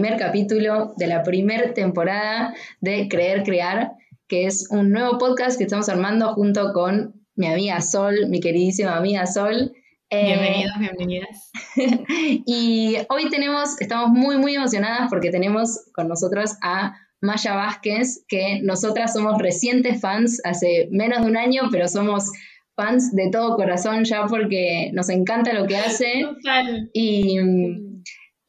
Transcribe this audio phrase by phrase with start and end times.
[0.00, 3.94] primer capítulo de la primera temporada de Creer Crear,
[4.28, 8.96] que es un nuevo podcast que estamos armando junto con mi amiga Sol, mi queridísima
[8.96, 9.72] amiga Sol.
[10.08, 11.50] Eh, Bienvenidos, bienvenidas.
[12.46, 18.60] y hoy tenemos, estamos muy, muy emocionadas porque tenemos con nosotros a Maya Vázquez, que
[18.62, 22.30] nosotras somos recientes fans, hace menos de un año, pero somos
[22.76, 26.22] fans de todo corazón ya porque nos encanta lo que hace.
[26.22, 26.88] Total.
[26.92, 27.87] Y,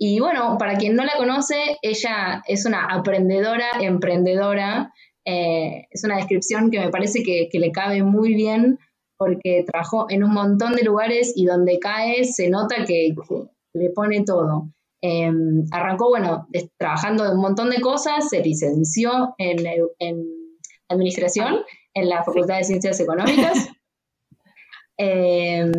[0.01, 4.93] y bueno, para quien no la conoce, ella es una aprendedora, emprendedora.
[5.25, 8.79] Eh, es una descripción que me parece que, que le cabe muy bien
[9.17, 13.89] porque trabajó en un montón de lugares y donde cae se nota que, que le
[13.89, 14.69] pone todo.
[15.01, 15.29] Eh,
[15.71, 19.57] arrancó, bueno, trabajando de un montón de cosas, se licenció en,
[20.87, 21.57] administración
[21.93, 23.69] en la Facultad de Ciencias Económicas.
[25.01, 25.71] Eh,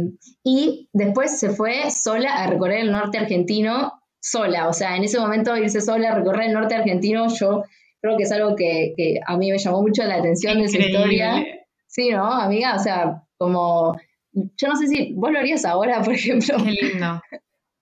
[0.43, 5.19] y después se fue sola a recorrer el norte argentino, sola, o sea, en ese
[5.19, 7.65] momento irse sola a recorrer el norte argentino, yo
[8.01, 10.79] creo que es algo que, que a mí me llamó mucho la atención de su
[10.79, 11.45] historia.
[11.87, 12.75] Sí, ¿no, amiga?
[12.77, 13.99] O sea, como,
[14.33, 16.57] yo no sé si vos lo harías ahora, por ejemplo.
[16.59, 17.21] Qué lindo.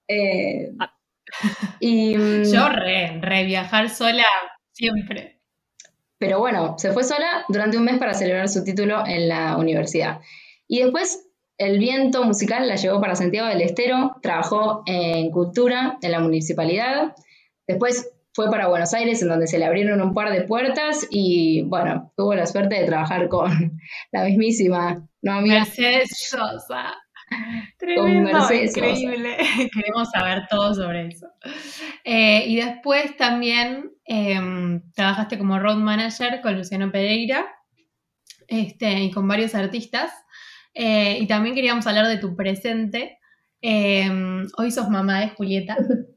[0.07, 0.93] Eh, Ah.
[1.79, 4.25] y, mm, Yo re, re viajar sola
[4.71, 5.39] siempre.
[6.17, 10.19] Pero bueno, se fue sola durante un mes para celebrar su título en la universidad.
[10.67, 11.28] Y después
[11.59, 17.13] el viento musical la llevó para Santiago del Estero, trabajó en cultura en la municipalidad,
[17.67, 21.63] después fue para Buenos Aires en donde se le abrieron un par de puertas y
[21.63, 23.77] bueno, tuvo la suerte de trabajar con
[24.11, 25.41] la mismísima, ¿no?
[25.41, 26.95] Mercedes Sosa.
[27.77, 28.87] Tremendo, Mercedes Sosa.
[28.87, 29.37] increíble.
[29.73, 31.27] Queremos saber todo sobre eso.
[32.05, 37.45] Eh, y después también em, trabajaste como road manager con Luciano Pereira
[38.47, 40.13] este, y con varios artistas.
[40.73, 43.19] Eh, y también queríamos hablar de tu presente.
[43.61, 45.77] Em, hoy sos mamá de Julieta.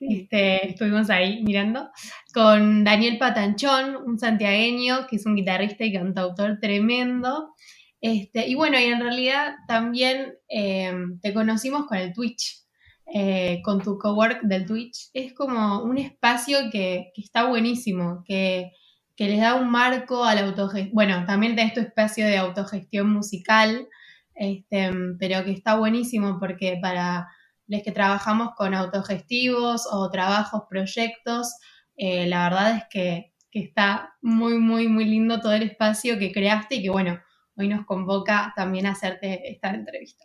[0.00, 1.88] Este, estuvimos ahí mirando
[2.34, 7.54] con Daniel Patanchón, un santiagueño que es un guitarrista y cantautor tremendo.
[8.02, 12.66] Este, y bueno, y en realidad también eh, te conocimos con el Twitch,
[13.06, 15.08] eh, con tu cowork del Twitch.
[15.14, 18.72] Es como un espacio que, que está buenísimo, que,
[19.16, 20.94] que les da un marco a la autogestión.
[20.94, 23.88] Bueno, también tenés tu espacio de autogestión musical,
[24.34, 27.28] este, pero que está buenísimo porque para
[27.66, 31.54] los que trabajamos con autogestivos o trabajos, proyectos,
[31.96, 36.32] eh, la verdad es que, que está muy, muy, muy lindo todo el espacio que
[36.32, 37.20] creaste y que bueno,
[37.56, 40.24] hoy nos convoca también a hacerte esta entrevista.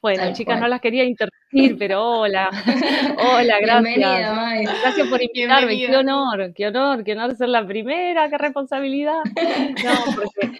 [0.00, 0.60] Bueno, Tal chicas, cual.
[0.60, 2.50] no las quería interrumpir, pero hola.
[3.18, 4.36] Hola, Bienvenida, gracias.
[4.36, 4.64] May.
[4.64, 5.68] Gracias por invitarme.
[5.68, 6.00] Qué Bienvenida.
[6.00, 9.20] honor, qué honor, qué honor ser la primera, qué responsabilidad.
[9.84, 10.58] No, porque,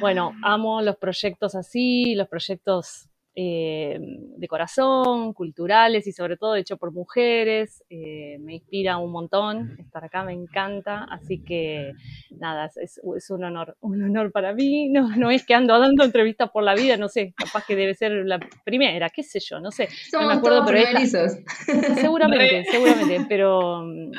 [0.00, 3.08] bueno, amo los proyectos así, los proyectos
[3.38, 7.84] eh, de corazón, culturales y sobre todo hecho por mujeres.
[7.90, 11.04] eh, me inspira un montón estar acá, me encanta.
[11.04, 11.92] Así que
[12.40, 14.88] nada, es- un honor, un honor para mí.
[14.96, 17.94] No, no es que ando dando entrevistas por la vida, no sé, capaz que debe
[17.94, 19.88] ser la primera, qué sé yo, no sé.
[20.10, 20.98] Somos acuerdo, todos pero esta-.
[22.00, 24.12] Seguramente, seguramente, pero mm,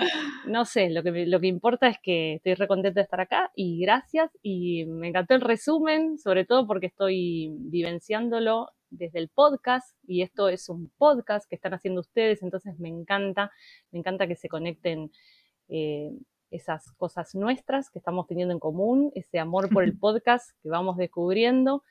[0.51, 3.19] no sé, lo que, me- lo que importa es que estoy re contenta de estar
[3.19, 9.29] acá y gracias y me encantó el resumen, sobre todo porque estoy vivenciándolo desde el
[9.29, 13.51] podcast y esto es un podcast que están haciendo ustedes, entonces me encanta,
[13.91, 15.11] me encanta que se conecten
[15.69, 16.11] eh,
[16.51, 20.97] esas cosas nuestras que estamos teniendo en común, ese amor por el podcast que vamos
[20.97, 21.83] descubriendo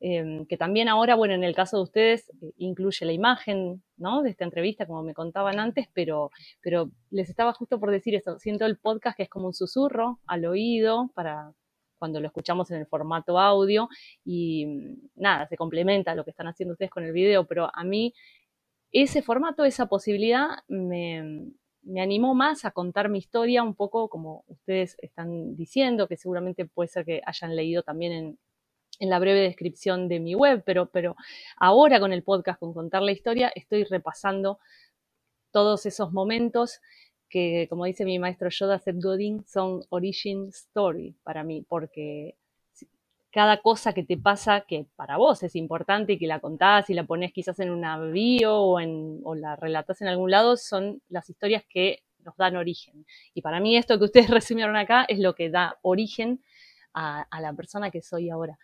[0.00, 4.22] eh, que también ahora, bueno, en el caso de ustedes, eh, incluye la imagen, ¿no?
[4.22, 6.30] De esta entrevista, como me contaban antes, pero,
[6.62, 10.18] pero les estaba justo por decir eso, siento el podcast que es como un susurro
[10.26, 11.52] al oído para
[12.00, 13.88] cuando lo escuchamos en el formato audio
[14.24, 17.84] y mm, nada, se complementa lo que están haciendo ustedes con el video, pero a
[17.84, 18.12] mí
[18.90, 21.52] ese formato, esa posibilidad me,
[21.82, 26.66] me animó más a contar mi historia un poco como ustedes están diciendo, que seguramente
[26.66, 28.38] puede ser que hayan leído también en,
[28.98, 31.16] en la breve descripción de mi web, pero, pero
[31.56, 34.58] ahora con el podcast, con contar la historia, estoy repasando
[35.52, 36.80] todos esos momentos
[37.30, 42.36] que, como dice mi maestro Yoda Seth Godin, son origin story para mí, porque
[43.30, 46.94] cada cosa que te pasa que para vos es importante y que la contás y
[46.94, 51.00] la pones quizás en una bio o, en, o la relatás en algún lado, son
[51.08, 53.06] las historias que nos dan origen.
[53.32, 56.42] Y para mí esto que ustedes resumieron acá es lo que da origen
[56.92, 58.58] a la persona que soy ahora.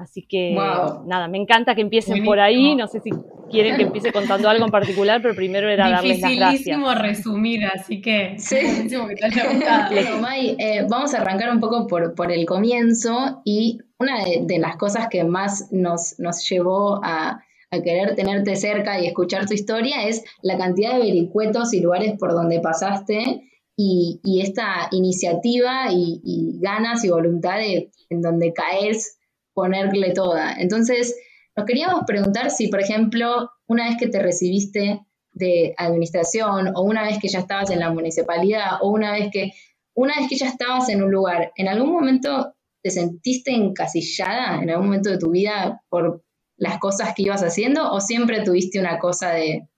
[0.00, 1.04] Así que Wow.
[1.06, 2.74] nada, me encanta que empiecen por ahí.
[2.74, 3.10] No sé si
[3.50, 6.60] quieren que empiece contando algo en particular, pero primero era darles las gracias.
[6.64, 8.56] Dificilísimo resumir, así que Sí.
[8.64, 9.90] buenísimo que te haya gustado.
[9.94, 14.42] Bueno, May, eh, vamos a arrancar un poco por, por el comienzo y una de,
[14.46, 19.46] de las cosas que más nos, nos llevó a, a querer tenerte cerca y escuchar
[19.46, 23.42] tu historia es la cantidad de vericuetos y lugares por donde pasaste
[23.76, 29.18] y, y esta iniciativa y, y ganas y voluntad de en donde caes
[29.60, 30.54] ponerle toda.
[30.54, 31.14] Entonces,
[31.54, 35.00] nos queríamos preguntar si, por ejemplo, una vez que te recibiste
[35.32, 39.52] de administración o una vez que ya estabas en la municipalidad o una vez que
[39.94, 44.70] una vez que ya estabas en un lugar, ¿en algún momento te sentiste encasillada en
[44.70, 46.24] algún momento de tu vida por
[46.56, 49.68] las cosas que ibas haciendo o siempre tuviste una cosa de,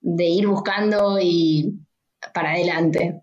[0.00, 1.80] de ir buscando y
[2.32, 3.22] para adelante?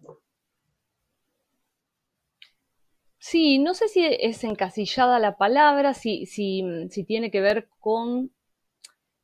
[3.21, 8.31] Sí, no sé si es encasillada la palabra, si, si, si tiene que ver con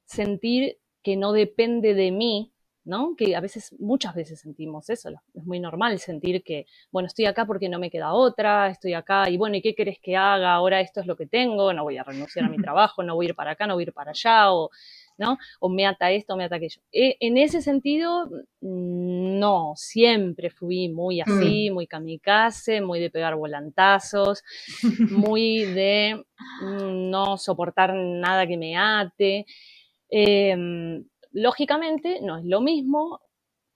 [0.05, 2.53] sentir que no depende de mí,
[2.85, 3.15] ¿no?
[3.17, 7.45] Que a veces, muchas veces sentimos eso, es muy normal sentir que, bueno, estoy acá
[7.47, 10.53] porque no me queda otra, estoy acá y bueno, ¿y qué querés que haga?
[10.53, 13.25] Ahora esto es lo que tengo, no voy a renunciar a mi trabajo, no voy
[13.27, 14.69] a ir para acá, no voy a ir para allá, o,
[15.17, 15.37] ¿no?
[15.59, 16.81] O me ata esto, me ata aquello.
[16.91, 18.25] E- en ese sentido,
[18.61, 24.43] mm, no, siempre fui muy así, muy kamikaze, muy de pegar volantazos,
[25.11, 26.23] muy de
[26.61, 29.45] mm, no soportar nada que me ate.
[30.09, 33.19] Em, lógicamente, no es lo mismo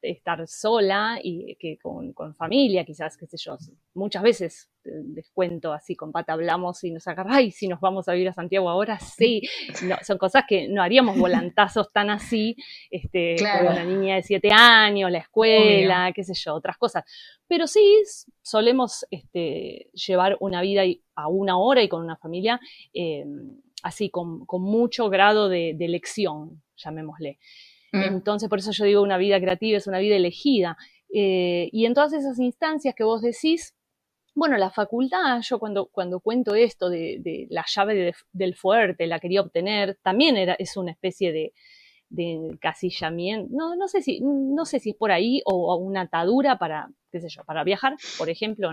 [0.01, 3.57] estar sola y que con, con familia, quizás, qué sé yo.
[3.93, 7.79] Muchas veces eh, les cuento así, con Pata hablamos y nos agarra, ay, si nos
[7.79, 9.41] vamos a vivir a Santiago ahora, sí.
[9.83, 12.55] No, son cosas que no haríamos volantazos tan así,
[12.89, 13.65] este, Claro.
[13.67, 17.03] con una niña de siete años, la escuela, qué sé yo, otras cosas.
[17.47, 18.01] Pero sí
[18.41, 22.59] solemos este, llevar una vida y- a una hora y con una familia
[22.93, 23.25] eh,
[23.83, 27.37] así, con, con mucho grado de, de elección, llamémosle.
[27.91, 30.77] Mm, Entonces, por eso yo digo una vida creativa es una vida elegida.
[31.13, 33.75] Eh, y en todas esas instancias que vos decís,
[34.35, 39.19] bueno, la facultad, yo cuando, cuando cuento esto de, la llave de- del fuerte, la
[39.19, 41.53] quería obtener, también era, es una especie de,
[42.09, 46.57] de encasillamiento, no, no, sé si, no sé si es por ahí o, una atadura
[46.59, 48.69] para, qué sé yo, para viajar, por ejemplo,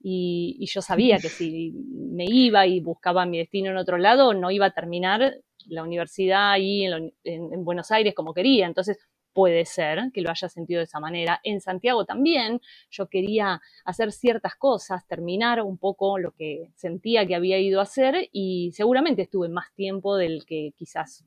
[0.00, 4.50] y yo sabía que si me iba y buscaba mi destino en otro lado, no
[4.50, 5.36] iba a terminar
[5.68, 8.98] la universidad ahí en, Buenos Aires como quería, entonces
[9.32, 11.40] puede ser que lo haya sentido de esa manera.
[11.44, 12.60] En Santiago también
[12.90, 17.84] yo quería hacer ciertas cosas, terminar un poco lo que sentía que había ido a
[17.84, 21.24] hacer y seguramente estuve más tiempo del que quizás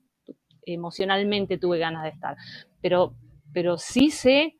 [0.65, 2.35] emocionalmente tuve ganas de estar.
[2.81, 3.15] Pero,
[3.53, 4.55] pero sí sé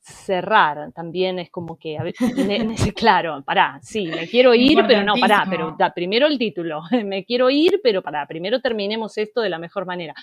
[0.00, 2.32] cerrar también es como que a veces,
[2.96, 7.24] claro, pará, sí, me quiero ir, pero no, pará, pero da primero el título, me
[7.24, 10.14] quiero ir, pero pará, primero terminemos esto de la mejor manera.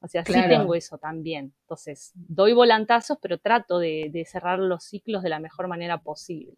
[0.00, 1.54] O sea, sí tengo eso también.
[1.62, 6.52] Entonces, doy volantazos, pero trato de, de cerrar los ciclos de la mejor manera posible.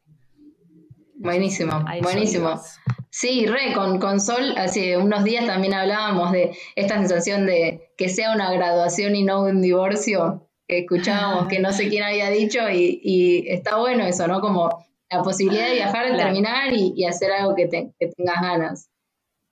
[1.15, 2.49] Buenísimo, buenísimo.
[2.49, 2.81] ibas.
[3.09, 8.09] Sí, re, con, con Sol, hace unos días también hablábamos de esta sensación de que
[8.11, 12.59] sea una graduación y no un divorcio, que escuchábamos que no sé quién había dicho
[12.71, 14.41] y, y está bueno eso, ¿no?
[14.41, 14.69] Como
[15.11, 16.25] la posibilidad de viajar, de Claro.
[16.25, 18.91] terminar y, y hacer algo que, te- que tengas ganas.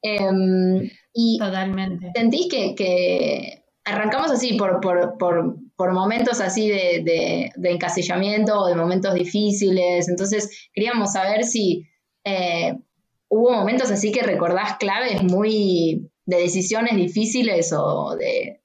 [0.03, 2.11] Em, y Totalmente.
[2.15, 8.59] sentís que, que arrancamos así por, por, por, por momentos así de, de, de encasillamiento
[8.61, 10.09] o de momentos difíciles.
[10.09, 11.87] Entonces, queríamos saber si
[12.25, 12.77] eh,
[13.29, 18.61] hubo momentos así que recordás claves muy de decisiones difíciles o de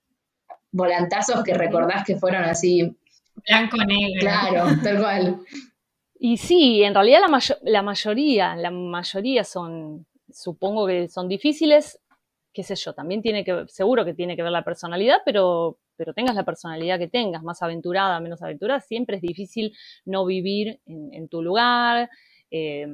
[0.72, 2.96] volantazos que recordás que fueron así,
[3.48, 4.20] Blanco-negro.
[4.20, 5.40] claro, tal cual.
[6.20, 12.00] Y sí, en realidad la, mayo- la mayoría, la mayoría son, supongo que son difíciles,
[12.54, 16.14] qué sé yo, también tiene que, seguro que tiene que ver la personalidad, pero, pero
[16.14, 19.74] tengas la personalidad que tengas, más aventurada, menos aventurada, siempre es difícil
[20.06, 22.10] no vivir en, en tu lugar,
[22.52, 22.88] eh,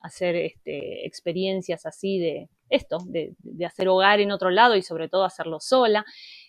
[0.00, 3.34] hacer este, experiencias así de esto, de,
[3.66, 6.04] hacer hogar en otro lado y sobre todo hacerlo sola.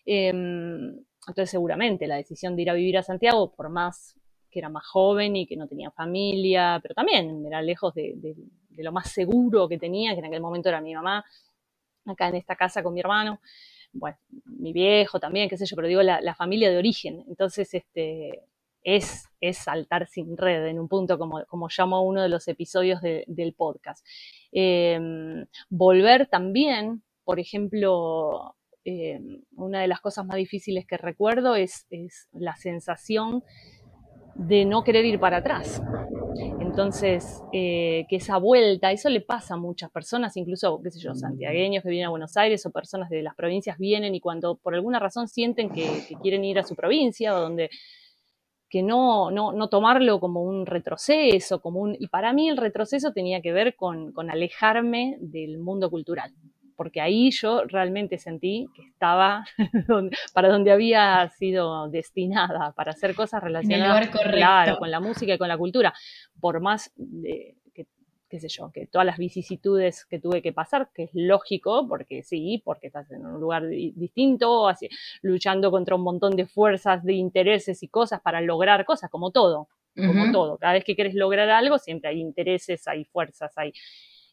[0.06, 4.16] Eh, entonces seguramente la decisión de ir a vivir a Santiago, por más
[4.50, 8.36] que era más joven y que no tenía familia, pero también era lejos de
[8.78, 11.26] lo más seguro que tenía, que en aquel momento era mi mamá,
[12.06, 13.40] acá en esta casa con mi hermano,
[13.94, 17.24] bueno, mi viejo también, qué sé yo, pero digo la, la familia de origen.
[17.28, 18.44] Entonces, este,
[18.84, 23.02] es, es saltar sin red en un punto, como, como llamo uno de los episodios
[23.02, 24.06] de- del podcast.
[24.52, 25.00] Eh,
[25.70, 29.20] volver también, por ejemplo, eh,
[29.56, 31.88] una de las cosas más difíciles que recuerdo es,
[32.34, 33.44] la sensación
[34.36, 35.82] de no querer ir para atrás.
[36.60, 41.14] Entonces, eh, que esa vuelta, eso le pasa a muchas personas, incluso, qué sé yo,
[41.14, 44.74] santiagueños que vienen a Buenos Aires o personas de las provincias vienen y cuando por
[44.74, 45.86] alguna razón sienten que
[46.22, 47.70] quieren ir a su provincia o donde
[48.74, 53.14] que no, no, no, tomarlo como un retroceso, como un, y para mí el retroceso
[53.14, 56.32] tenía que ver con, con alejarme del mundo cultural
[56.76, 59.46] porque ahí yo realmente sentí que estaba
[60.34, 65.50] para donde había sido destinada, para hacer cosas relacionadas claro, con la música y con
[65.50, 65.94] la cultura,
[66.42, 67.56] por más de,
[68.34, 72.24] qué sé yo, que todas las vicisitudes que tuve que pasar, que es lógico, porque
[72.24, 74.90] sí, porque estás en un lugar distinto, así,
[75.22, 79.68] luchando contra un montón de fuerzas, de intereses y cosas para lograr cosas, como todo,
[79.96, 80.58] como todo.
[80.58, 83.72] Cada vez que quieres lograr algo, siempre hay intereses, hay fuerzas, hay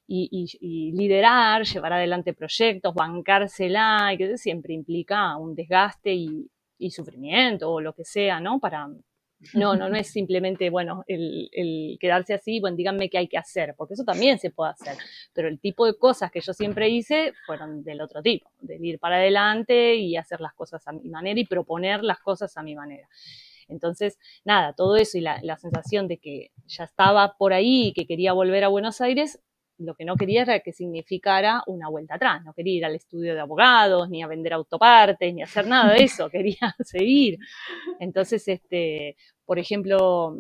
[0.06, 6.48] y, liderar, llevar adelante proyectos, bancársela, y que siempre implica un desgaste y,
[6.90, 8.58] sufrimiento o lo que sea, ¿no?
[8.60, 8.88] Para,
[9.54, 13.74] no, no, no es simplemente, bueno, el, quedarse así, bueno, díganme qué hay que hacer,
[13.76, 14.96] porque eso también se puede hacer,
[15.32, 18.98] pero el tipo de cosas que yo siempre hice fueron del otro tipo, de ir
[18.98, 22.74] para adelante y hacer las cosas a mi manera y proponer las cosas a mi
[22.74, 23.08] manera.
[23.68, 27.92] Entonces, nada, todo eso y la, la sensación de que ya estaba por ahí y
[27.92, 29.40] que quería volver a Buenos Aires,
[29.80, 33.34] lo que no quería era que significara una vuelta atrás, no quería ir al estudio
[33.34, 37.38] de abogados, ni a vender autopartes, ni hacer nada de eso, quería seguir.
[37.98, 40.36] Entonces, este, por ejemplo,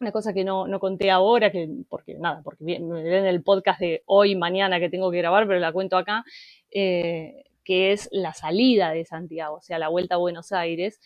[0.00, 3.42] una cosa que no, no conté ahora, que, porque nada, porque me ven en el
[3.42, 6.24] podcast de hoy, mañana que tengo que grabar, pero la cuento acá,
[6.70, 11.00] eh, que es la salida de Santiago, o sea, la vuelta a Buenos Aires,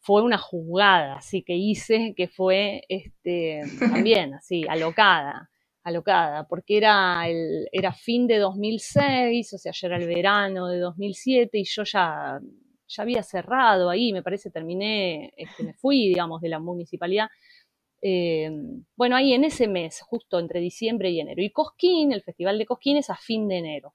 [0.00, 5.50] fue una jugada así que hice, que fue este, también así, alocada
[5.86, 10.80] alocada, porque era, el, era fin de 2006, o sea, ya era el verano de
[10.80, 12.40] 2007 y yo ya,
[12.88, 17.28] ya había cerrado ahí, me parece, terminé, este, me fui, digamos, de la municipalidad.
[18.02, 18.50] Eh,
[18.96, 21.40] bueno, ahí en ese mes, justo entre diciembre y enero.
[21.40, 23.94] Y Cosquín, el Festival de Cosquín es a fin de enero.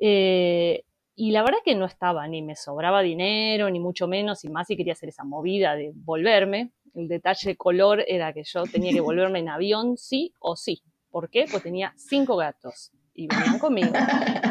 [0.00, 0.84] Eh,
[1.16, 4.68] y la verdad que no estaba, ni me sobraba dinero, ni mucho menos, y más
[4.68, 6.70] si quería hacer esa movida de volverme.
[6.94, 10.80] El detalle de color era que yo tenía que volverme en avión, sí o sí.
[11.18, 11.46] ¿Por qué?
[11.50, 13.90] Pues tenía cinco gatos y venían conmigo.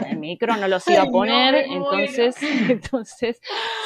[0.06, 2.36] El micro no los iba a poner, entonces,
[2.70, 3.40] entonces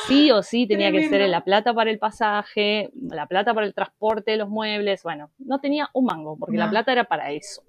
[0.08, 3.76] sí o sí tenía que ser la plata para el pasaje, la plata para el
[3.76, 5.04] transporte de los muebles.
[5.04, 7.62] Bueno, no tenía un mango, porque la plata era para eso.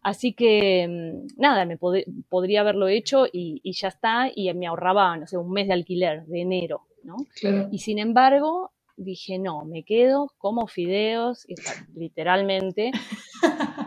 [0.00, 5.26] Así que mm, nada, me podría haberlo hecho y, ya está, y me ahorraba, no
[5.26, 7.16] sé, un mes de alquiler de enero, ¿no?
[7.70, 8.72] Y sin embargo,
[9.04, 11.46] dije, no, me quedo como fideos,
[11.94, 12.90] literalmente,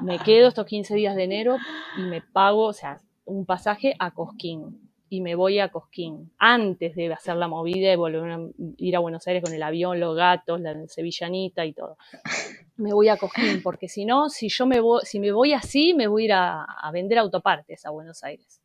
[0.02, 1.58] me quedo estos 15 días de enero
[1.98, 6.96] y me pago, o sea, un pasaje a Cosquín y me voy a Cosquín antes
[6.96, 8.40] de hacer la movida y volver a
[8.78, 11.98] ir a Buenos Aires con el avión, los gatos, la sevillanita y todo.
[12.78, 15.94] Me voy a Cosquín porque si no, si yo me voy, si me voy así,
[15.94, 18.62] me voy a ir a, vender autopartes a Buenos Aires.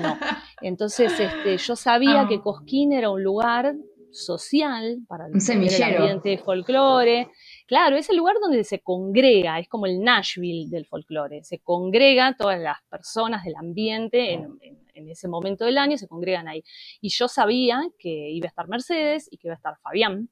[0.00, 0.16] No.
[0.62, 2.42] Entonces, este, yo sabía que ah.
[2.42, 3.74] Cosquín era un lugar
[4.14, 7.28] social para el, el ambiente de folclore.
[7.66, 12.36] Claro, es el lugar donde se congrega, es como el Nashville del folclore, se congrega
[12.36, 16.62] todas las personas del ambiente en, ese momento del año, se congregan ahí.
[17.00, 20.28] Y yo sabía que iba a estar Mercedes y que iba a estar Fabián,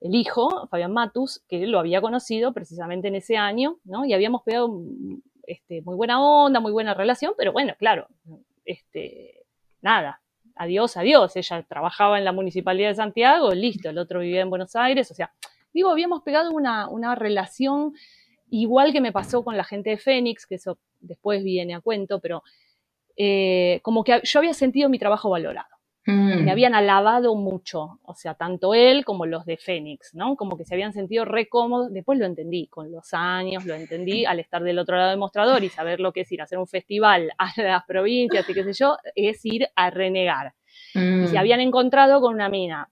[0.00, 4.04] el hijo, Fabián Matus, que lo había conocido precisamente en ese año, ¿no?
[4.04, 4.82] Y habíamos pegado
[5.46, 8.08] este, muy buena onda, muy buena relación, pero bueno, claro,
[8.64, 9.44] este,
[9.80, 10.21] nada,
[10.56, 11.36] adiós, adiós.
[11.36, 15.14] Ella trabajaba en la Municipalidad de Santiago, listo, el otro vivía en Buenos Aires, o
[15.14, 15.32] sea,
[15.72, 17.94] digo, habíamos pegado una, una relación
[18.50, 22.20] igual que me pasó con la gente de Fénix, que eso después viene a cuento,
[22.20, 22.42] pero
[23.16, 25.68] eh, como que yo había sentido mi trabajo valorado.
[26.04, 26.48] Me mm.
[26.48, 30.34] habían alabado mucho, o sea, tanto él como los de Fénix, ¿no?
[30.34, 31.92] Como que se habían sentido re cómodos.
[31.92, 35.62] Después lo entendí, con los años lo entendí, al estar del otro lado del mostrador
[35.62, 38.64] y saber lo que es ir a hacer un festival a las provincias y qué
[38.64, 40.54] sé yo, es ir a renegar.
[40.94, 41.38] Y se mm.
[41.38, 42.88] habían encontrado con una mina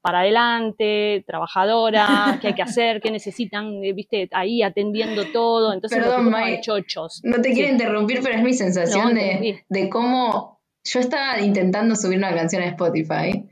[0.00, 5.72] para adelante, trabajadora, qué hay que hacer, qué necesitan, eh, viste, ahí atendiendo todo.
[5.72, 7.20] Entonces, Perdón, chochos.
[7.22, 10.57] No te quiero interrumpir, pero es mi sensación de, de cómo
[10.90, 13.44] yo estaba intentando subir una canción a Spotify.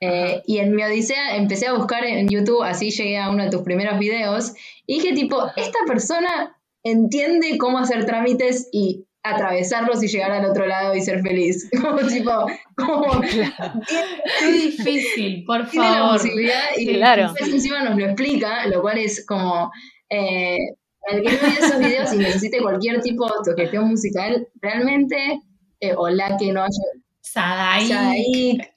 [0.00, 3.50] Eh, y en mi odisea empecé a buscar en YouTube, así llegué a uno de
[3.50, 4.52] tus primeros videos,
[4.86, 10.66] y dije tipo, esta persona entiende cómo hacer trámites y atravesarlos y llegar al otro
[10.66, 11.70] lado y ser feliz.
[11.80, 13.20] Como tipo, como...
[14.40, 16.02] Qué difícil, por tiene favor.
[16.02, 17.32] la posibilidad y claro.
[17.40, 19.70] encima nos lo explica, lo cual es como...
[20.10, 20.58] Eh,
[21.10, 25.40] al que no vea esos videos y necesite cualquier tipo de gestión musical, realmente
[25.80, 26.82] eh, o la que no haya.
[27.20, 28.74] Sadaik,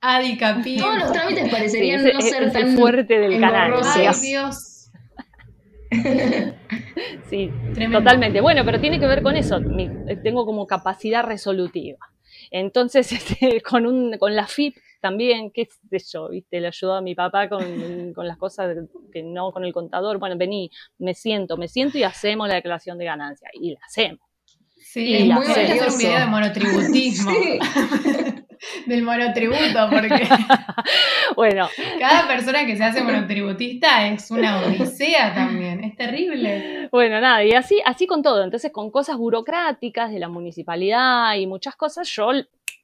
[0.00, 0.38] Adi
[0.78, 3.80] Todos los trámites parecerían no ser tan fuerte del canal.
[3.84, 4.90] Ay, Dios.
[7.28, 7.98] Sí, Tremendo.
[7.98, 8.40] totalmente.
[8.40, 9.60] Bueno, pero tiene que ver con eso.
[9.60, 11.98] Mi- eh, tengo como capacidad resolutiva.
[12.50, 16.60] Entonces, este, con, un, con la FIP también, qué sé yo, ¿viste?
[16.60, 18.76] Le ayudó a mi papá con, con las cosas
[19.12, 20.18] que no con el contador.
[20.18, 23.48] Bueno, vení, me siento, me siento y hacemos la declaración de ganancia.
[23.54, 24.20] Y la hacemos.
[24.92, 27.30] Sí, es muy hacer un video de monotributismo.
[27.42, 27.58] Sí.
[28.86, 30.28] Del monotributo, porque
[31.36, 31.68] Bueno,
[31.98, 35.82] cada persona que se hace monotributista es una odisea también.
[35.82, 36.88] Es terrible.
[36.92, 38.44] Bueno, nada, y así, así con todo.
[38.44, 42.30] Entonces, con cosas burocráticas de la municipalidad y muchas cosas, yo,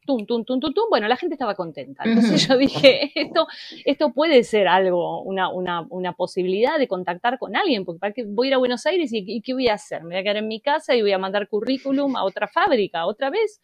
[0.08, 2.02] tum, tum, tum, tum, tum, bueno, la gente estaba contenta.
[2.06, 3.46] Entonces yo dije, esto,
[3.84, 8.24] esto puede ser algo, una, una, una posibilidad de contactar con alguien, porque para qué
[8.26, 10.02] voy a ir a Buenos Aires y, y ¿qué voy a hacer?
[10.04, 13.04] Me voy a quedar en mi casa y voy a mandar currículum a otra fábrica,
[13.04, 13.60] otra vez.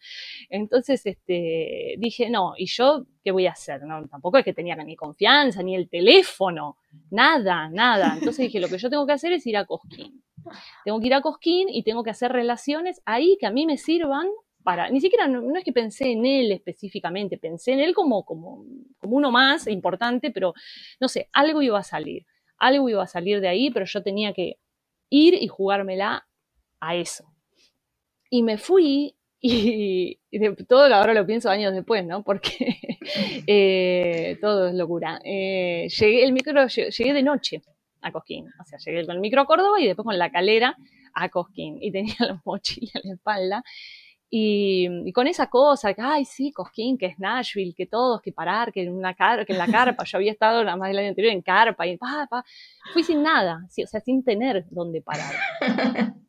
[0.51, 3.81] Entonces, este, dije, no, ¿y yo qué voy a hacer?
[3.81, 6.77] No, tampoco es que tenía ni confianza, ni el teléfono,
[7.09, 8.13] nada, nada.
[8.19, 10.21] Entonces dije, lo que yo tengo que hacer es ir a Cosquín.
[10.83, 13.77] Tengo que ir a Cosquín y tengo que hacer relaciones ahí que a mí me
[13.77, 14.27] sirvan
[14.65, 18.25] para, ni siquiera, no, no es que pensé en él específicamente, pensé en él como,
[18.25, 18.65] como,
[18.97, 20.53] como uno más importante, pero
[20.99, 22.25] no sé, algo iba a salir,
[22.57, 24.57] algo iba a salir de ahí, pero yo tenía que
[25.09, 26.27] ir y jugármela
[26.79, 27.25] a eso.
[28.29, 32.23] Y me fui y, y de todo ahora lo pienso años después, ¿no?
[32.23, 32.77] Porque
[33.47, 35.19] eh, todo es locura.
[35.23, 37.61] Eh, llegué, el micro, llegué de noche
[38.01, 40.75] a Cosquín, o sea, llegué con el micro a Córdoba y después con la calera
[41.13, 43.63] a Cosquín y tenía la mochila en la espalda.
[44.37, 48.33] Y, y con esa cosa, que, ay, sí, Cosquín, que es Nashville, que todos, que
[48.33, 50.97] parar, que en, una car que en la carpa, yo había estado nada más el
[50.97, 52.43] año anterior en carpa, y pa, pa,
[52.91, 55.33] fui sin nada, sí, o sea, sin tener dónde parar.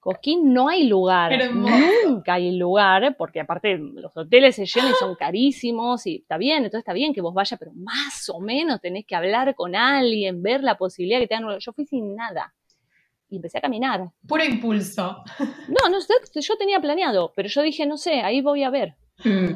[0.00, 1.76] Cosquín no hay lugar, Hermoso.
[2.06, 6.64] nunca hay lugar, porque aparte los hoteles se llenan y son carísimos, y está bien,
[6.64, 10.42] entonces está bien que vos vayas, pero más o menos tenés que hablar con alguien,
[10.42, 11.58] ver la posibilidad que te dan.
[11.58, 12.54] Yo fui sin nada
[13.32, 14.10] y empecé a caminar.
[14.28, 15.24] Puro impulso.
[15.68, 18.94] No, no sé, yo tenía planeado, pero yo dije, no sé, ahí voy a ver.
[19.24, 19.54] Mm.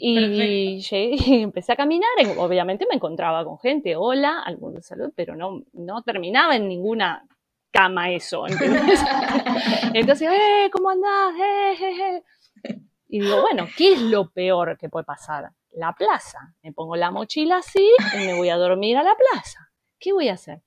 [0.00, 5.12] Y llegué, y empecé a caminar, obviamente me encontraba con gente, hola, algún de salud,
[5.14, 7.26] pero no, no terminaba en ninguna
[7.70, 9.00] cama eso, ¿entendés?
[9.92, 11.34] Entonces, eh, ¿cómo andás?
[11.38, 12.22] Eh, eh,
[12.64, 12.80] eh.
[13.08, 15.50] Y digo, bueno, ¿qué es lo peor que puede pasar?
[15.72, 16.54] La plaza.
[16.62, 19.70] Me pongo la mochila así y me voy a dormir a la plaza.
[19.98, 20.62] ¿Qué voy a hacer?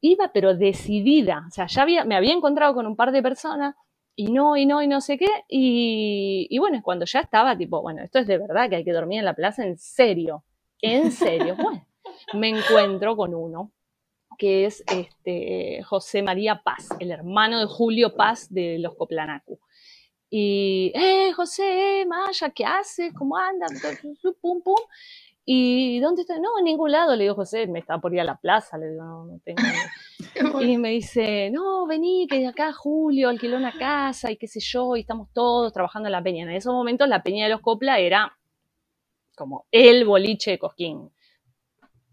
[0.00, 3.74] Iba pero decidida, o sea, ya había, me había encontrado con un par de personas
[4.14, 5.28] y no, y no, y no sé qué.
[5.48, 8.92] Y, y bueno, cuando ya estaba, tipo, bueno, esto es de verdad que hay que
[8.92, 10.44] dormir en la plaza, en serio,
[10.82, 11.56] en serio.
[11.62, 11.84] Bueno,
[12.34, 13.70] me encuentro con uno
[14.38, 19.58] que es este, José María Paz, el hermano de Julio Paz de los Coplanacu.
[20.30, 23.12] Y, eh, José, Maya, ¿qué haces?
[23.14, 23.72] ¿Cómo andas?
[24.40, 24.76] Pum, pum.
[25.50, 26.38] ¿Y dónde está?
[26.38, 28.90] No, en ningún lado, le digo José, me estaba por ir a la plaza, le
[28.90, 29.58] digo, no, no tengo.
[30.62, 34.94] Y me dice, no, vení, que acá Julio alquiló una casa y qué sé yo,
[34.94, 36.42] y estamos todos trabajando en la peña.
[36.42, 38.36] En esos momentos la peña de los Copla era
[39.34, 41.10] como el boliche de Cosquín.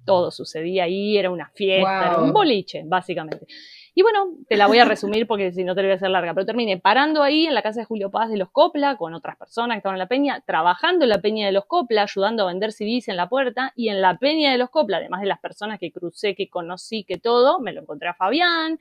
[0.05, 3.47] Todo sucedía ahí, era una fiesta, era un boliche, básicamente.
[3.97, 6.09] Y bueno, te la voy a resumir porque si no te la voy a hacer
[6.09, 9.13] larga, pero terminé parando ahí en la casa de Julio Paz de los Copla con
[9.13, 12.43] otras personas que estaban en la peña, trabajando en la peña de los Copla, ayudando
[12.43, 15.27] a vender CDs en la puerta, y en la peña de los Copla, además de
[15.27, 18.77] las personas que crucé, que conocí, que todo, me lo encontré a Fabián,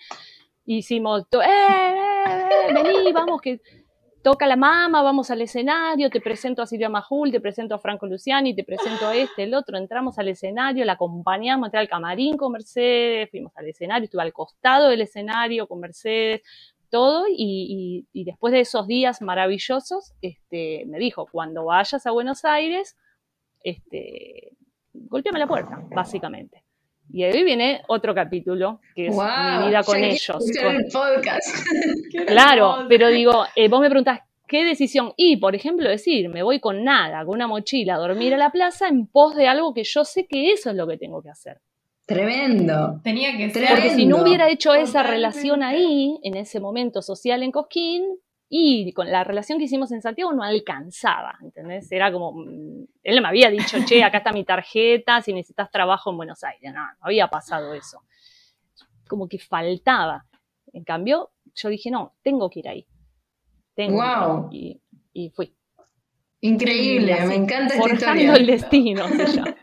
[0.67, 3.61] hicimos, to- eh, eh, eh, vení, vamos, que
[4.25, 8.07] toca la mama, vamos al escenario, te presento a Silvia Majul, te presento a Franco
[8.07, 12.39] Luciani, te presento a este, el otro, entramos al escenario, la acompañamos, entré al camarín
[12.39, 16.41] con Mercedes, fuimos al escenario, estuve al costado del escenario con Mercedes,
[16.89, 22.97] todo, y, después de esos días maravillosos, este, me dijo, cuando vayas a Buenos Aires,
[23.63, 24.57] este,
[24.95, 26.64] golpeame la puerta, básicamente.
[27.13, 30.27] Y ahí viene otro capítulo, que es Wow, mi vida con ellos.
[30.61, 31.55] con- el podcast.
[32.27, 35.13] Claro, pero digo, eh, vos me preguntás, ¿qué decisión?
[35.17, 38.51] Y, por ejemplo, decir, me voy con nada, con una mochila, a dormir a la
[38.51, 41.31] plaza en pos de algo que yo sé que eso es lo que tengo que
[41.31, 41.61] hacer.
[42.07, 43.01] Tremendo.
[43.03, 43.53] Tenía que ser.
[43.65, 43.75] Tremendo.
[43.77, 48.05] Porque si no hubiera hecho esa relación ahí, en ese momento social en Cosquín,
[48.57, 51.91] y con la relación que hicimos en Santiago no alcanzaba, ¿entendés?
[51.91, 56.13] Era como, mm, él me había dicho, che, acá está mi tarjeta, si necesitas trabajo
[56.13, 56.73] en Buenos Aires.
[56.73, 58.03] No, no había pasado eso.
[59.09, 60.25] Como que faltaba.
[60.73, 62.87] En cambio, yo dije, no, tengo que ir ahí.
[63.75, 64.19] Tengo que ir.
[64.29, 64.49] Wow.
[64.53, 64.81] Y,
[65.13, 65.53] y fui.
[66.41, 68.35] Increíble, Y así, me encanta esta historia.
[68.35, 69.57] el destino, se llama.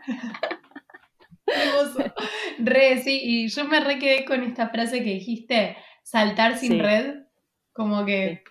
[1.46, 2.12] Hermoso.
[2.58, 6.78] Re, sí, y yo me re quedé con esta frase que dijiste, saltar sin Sí.
[6.82, 7.14] red,
[7.72, 8.42] como que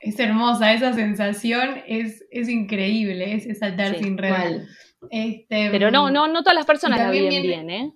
[0.00, 4.62] es hermosa, esa sensación es, es increíble, ese saltar Sí, sin red.
[5.10, 7.94] Este, Pero no, no, no todas las personas la viven viene- bien, ¿eh?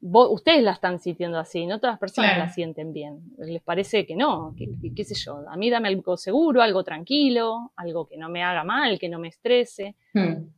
[0.00, 2.46] vos- ustedes la están sintiendo así, no todas las personas Claro.
[2.46, 3.20] la sienten bien.
[3.38, 5.44] Les parece que no, que, que- qué sé yo.
[5.48, 9.18] A mí dame algo seguro, algo tranquilo, algo que no me haga mal, que no
[9.18, 9.96] me estrese.
[10.12, 10.48] Hmm.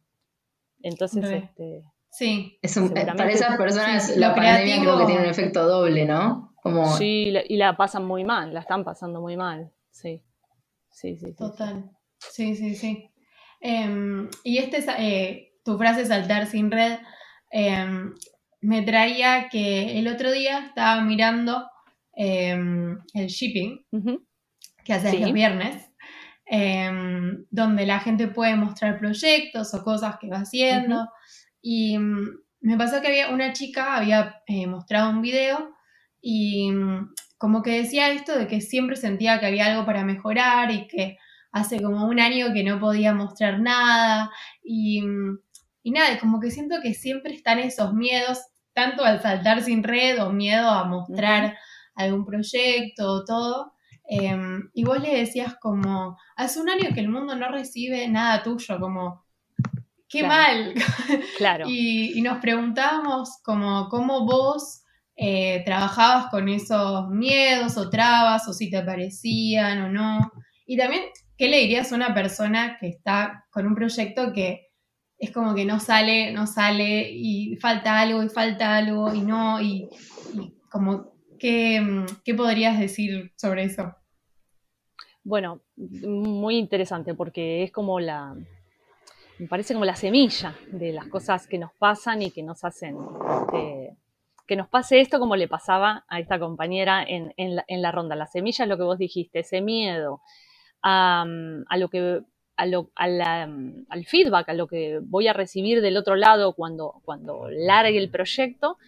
[0.82, 1.36] Entonces, Re.
[1.38, 5.20] este, Sí, Es un- para esas personas Sí, la lo pandemia creativo- creo que tiene
[5.24, 6.54] un efecto doble, ¿no?
[6.62, 9.70] Como sí, y la pasan muy mal, la están pasando muy mal.
[9.90, 10.22] Sí,
[10.96, 11.26] sí, sí.
[11.26, 11.34] sí.
[11.36, 11.90] total.
[12.18, 13.10] Sí, sí, sí.
[13.60, 16.98] Em, y este, es, eh, tu frase saltar sin red
[17.50, 18.14] em,
[18.60, 21.68] me traía que el otro día estaba mirando
[22.14, 23.84] em, el shipping
[24.84, 25.18] que haces Sí.
[25.20, 25.92] los viernes,
[27.50, 31.08] donde la gente puede mostrar proyectos o cosas que va haciendo.
[31.60, 35.74] Y mm, me pasó que había una chica, había eh, mostrado un video
[36.20, 40.70] y mm, como que decía esto de que siempre sentía que había algo para mejorar
[40.70, 41.18] y que
[41.52, 44.30] hace como un año que no podía mostrar nada
[44.62, 45.02] y,
[45.82, 48.38] y nada, como que siento que siempre están esos miedos,
[48.74, 51.56] tanto al saltar sin red o miedo a mostrar
[51.94, 53.72] algún proyecto o todo.
[54.08, 58.42] Em, y vos le decías como, hace un año que el mundo no recibe nada
[58.42, 59.24] tuyo, como,
[60.08, 60.28] qué Claro.
[60.28, 60.74] mal.
[61.38, 61.64] Claro.
[61.68, 64.82] Y, y nos preguntábamos como cómo vos
[65.16, 70.30] eh, trabajabas con esos miedos o trabas, o si te parecían o no.
[70.66, 71.04] Y también,
[71.36, 74.66] ¿qué le dirías a una persona que está con un proyecto que
[75.18, 79.60] es como que no sale, no sale, y falta algo, y falta algo, y no,
[79.62, 79.88] y,
[80.70, 83.94] como, ¿qué, ¿qué podrías decir sobre eso?
[85.24, 88.36] Bueno, muy interesante porque es como la,
[89.38, 92.96] me parece como la semilla de las cosas que nos pasan y que nos hacen,
[93.42, 93.96] este,
[94.46, 97.92] que nos pase esto como le pasaba a esta compañera en, en la, en la
[97.92, 98.16] ronda.
[98.16, 100.20] La semilla es lo que vos dijiste, ese miedo
[100.82, 101.24] a,
[101.68, 102.22] a lo que
[102.56, 103.42] a lo, a la,
[103.88, 108.10] al feedback, a lo que voy a recibir del otro lado cuando, cuando largue el
[108.10, 108.78] proyecto.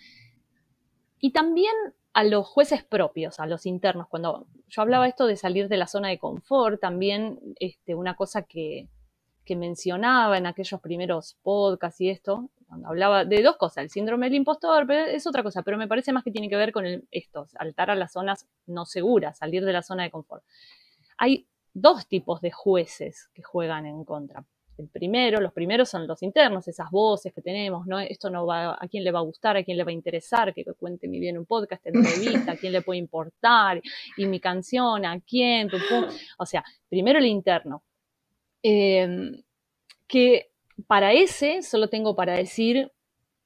[1.21, 1.75] Y también
[2.15, 4.09] a los jueces propios, a los internos.
[4.09, 8.43] Cuando yo hablaba esto de salir de la zona de confort, también este, una cosa
[8.43, 8.89] que,
[9.45, 14.27] que mencionaba en aquellos primeros podcasts y esto, cuando hablaba de dos cosas, el síndrome
[14.27, 16.85] del impostor, pero es otra cosa, pero me parece más que tiene que ver con
[17.11, 20.45] esto, saltar a las zonas no seguras, salir de la zona de confort.
[21.17, 24.45] Hay dos tipos de jueces que juegan en contra.
[24.77, 27.99] El primero, los primeros son los internos, esas voces que tenemos, ¿no?
[27.99, 30.55] Esto no va, a quién le va a gustar, a quién le va a interesar,
[30.55, 33.81] que cuente mi bien un podcast, entrevista, a quién le puede importar,
[34.17, 36.05] y mi canción, a quién, pum, pum.
[36.39, 37.83] o sea, primero el interno.
[38.63, 39.43] Eh,
[40.07, 40.51] que
[40.87, 42.93] para ese solo tengo para decir,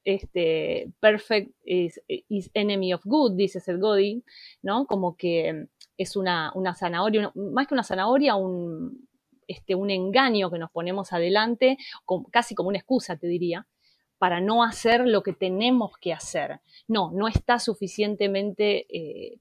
[0.05, 4.23] este, perfect is, is enemy of good, dice Seth Godin,
[4.61, 4.85] ¿no?
[4.85, 5.67] Como que
[5.97, 9.07] es una, una zanahoria, más que una zanahoria, un,
[9.47, 11.77] este, un engaño que nos ponemos adelante,
[12.31, 13.67] casi como una excusa, te diría,
[14.17, 16.61] para no hacer lo que tenemos que hacer.
[16.87, 19.39] No, no está suficientemente eh,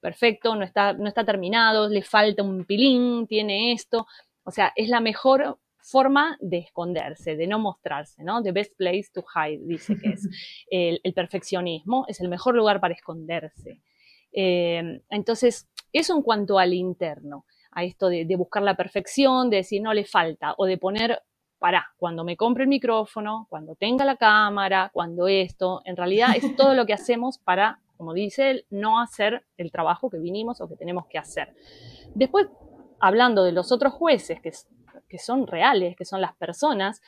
[0.00, 4.06] perfecto, no está, no está terminado, le falta un pilín, tiene esto.
[4.44, 8.42] O sea, es la mejor forma de esconderse, de no mostrarse, ¿no?
[8.42, 10.28] The best place to hide, dice que es.
[10.70, 13.80] El, el perfeccionismo es el mejor lugar para esconderse.
[14.32, 19.58] Eh, entonces, eso en cuanto al interno, a esto de, de, buscar la perfección, de
[19.58, 21.22] decir no le falta, o de poner,
[21.58, 26.56] para, cuando me compre el micrófono, cuando tenga la cámara, cuando esto, en realidad es
[26.56, 30.68] todo lo que hacemos para, como dice él, no hacer el trabajo que vinimos o
[30.68, 31.54] que tenemos que hacer.
[32.14, 32.46] Después,
[32.98, 34.52] hablando de los otros jueces, que,
[35.10, 37.02] que son reales, que son las personas,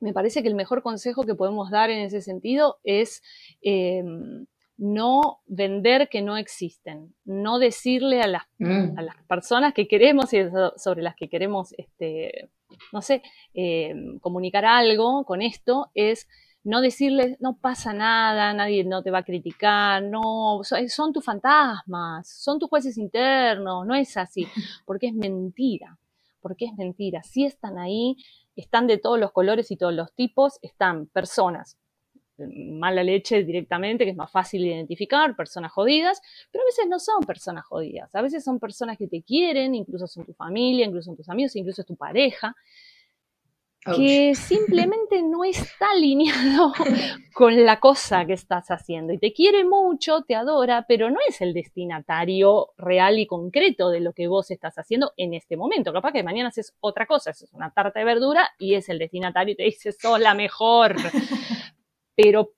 [0.00, 3.22] me parece que el mejor consejo que podemos dar en ese sentido es
[3.62, 4.02] eh,
[4.76, 8.98] no vender que no existen, no decirle a las, Mm.
[8.98, 10.38] a las personas que queremos y
[10.76, 12.50] sobre las que queremos, este,
[12.92, 16.28] no sé, eh, comunicar algo con esto, es
[16.64, 22.28] no decirles, no pasa nada, nadie no te va a criticar, no, son tus fantasmas,
[22.28, 24.46] son tus jueces internos, no es así,
[24.86, 25.98] porque es mentira,
[26.44, 28.18] porque es mentira, sí están ahí,
[28.54, 31.78] están de todos los colores y todos los tipos, están personas
[32.36, 37.22] mala leche directamente, que es más fácil identificar, personas jodidas, pero a veces no son
[37.22, 41.16] personas jodidas, a veces son personas que te quieren, incluso son tu familia, incluso son
[41.16, 42.54] tus amigos, incluso es tu pareja.
[43.84, 46.72] Que simplemente no está alineado
[47.34, 51.40] con la cosa que estás haciendo y te quiere mucho, te adora, pero no es
[51.40, 55.92] el destinatario real y concreto de lo que vos estás haciendo en este momento.
[55.92, 59.52] Capaz que mañana haces otra cosa, es una tarta de verdura y es el destinatario
[59.52, 60.96] y te dice, sos la mejor.
[62.16, 62.52] pero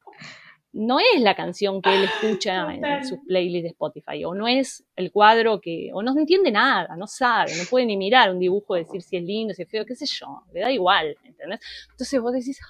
[0.77, 4.47] no es la canción que él escucha en, en sus playlists de Spotify, o no
[4.47, 8.39] es el cuadro que, o no entiende nada, no sabe, no puede ni mirar un
[8.39, 11.61] dibujo, decir si es lindo, si es feo, qué sé yo, le da igual, ¿entendés?
[11.91, 12.61] Entonces vos decís,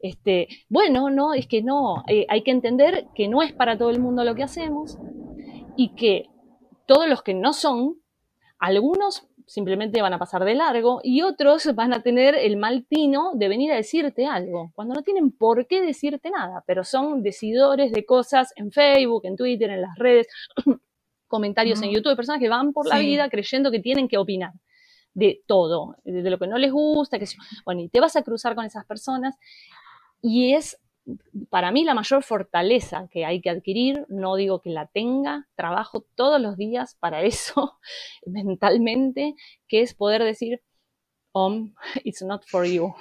[0.00, 3.90] Este, bueno, no, es que no, eh, hay que entender que no es para todo
[3.90, 4.98] el mundo lo que hacemos
[5.76, 6.28] y que
[6.86, 7.96] todos los que no son,
[8.58, 13.30] algunos simplemente van a pasar de largo y otros van a tener el mal tino
[13.34, 17.92] de venir a decirte algo, cuando no tienen por qué decirte nada, pero son decidores
[17.92, 20.26] de cosas en Facebook, en Twitter, en las redes,
[21.28, 21.90] comentarios en.
[21.90, 24.52] YouTube, personas que van por la vida creyendo que tienen que opinar
[25.14, 27.26] de todo, de lo que no les gusta, que
[27.64, 29.36] bueno, y te vas a cruzar con esas personas
[30.20, 30.78] y es
[31.50, 36.04] para mí la mayor fortaleza que hay que adquirir, no digo que la tenga, trabajo
[36.14, 37.78] todos los días para eso
[38.24, 39.34] mentalmente,
[39.68, 40.62] que es poder decir,
[41.38, 42.94] Om, it's not for you,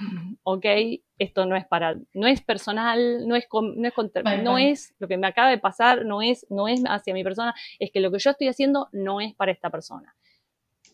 [0.43, 0.65] ¿ok?
[1.17, 3.93] Esto no es para, no es personal, no es, con- no es,
[4.43, 4.57] no
[4.99, 8.01] lo que me acaba de pasar, no es, no es hacia mi persona, es que
[8.01, 10.13] lo que yo estoy haciendo no es para esta persona.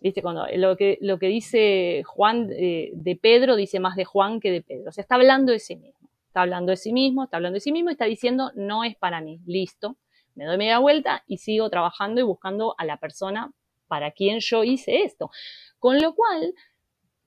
[0.01, 0.21] ¿Viste?
[0.21, 4.51] Cuando lo que, lo que dice Juan eh, de Pedro dice más de Juan que
[4.51, 4.89] de Pedro.
[4.89, 6.00] O sea, está hablando de sí mismo.
[6.31, 8.95] Está hablando de sí mismo, está hablando de sí mismo y está diciendo no es
[8.95, 9.41] para mí.
[9.45, 9.97] Listo.
[10.33, 13.51] Me doy media vuelta y sigo trabajando y buscando a la persona
[13.87, 15.29] para quien yo hice esto.
[15.77, 16.53] Con lo cual,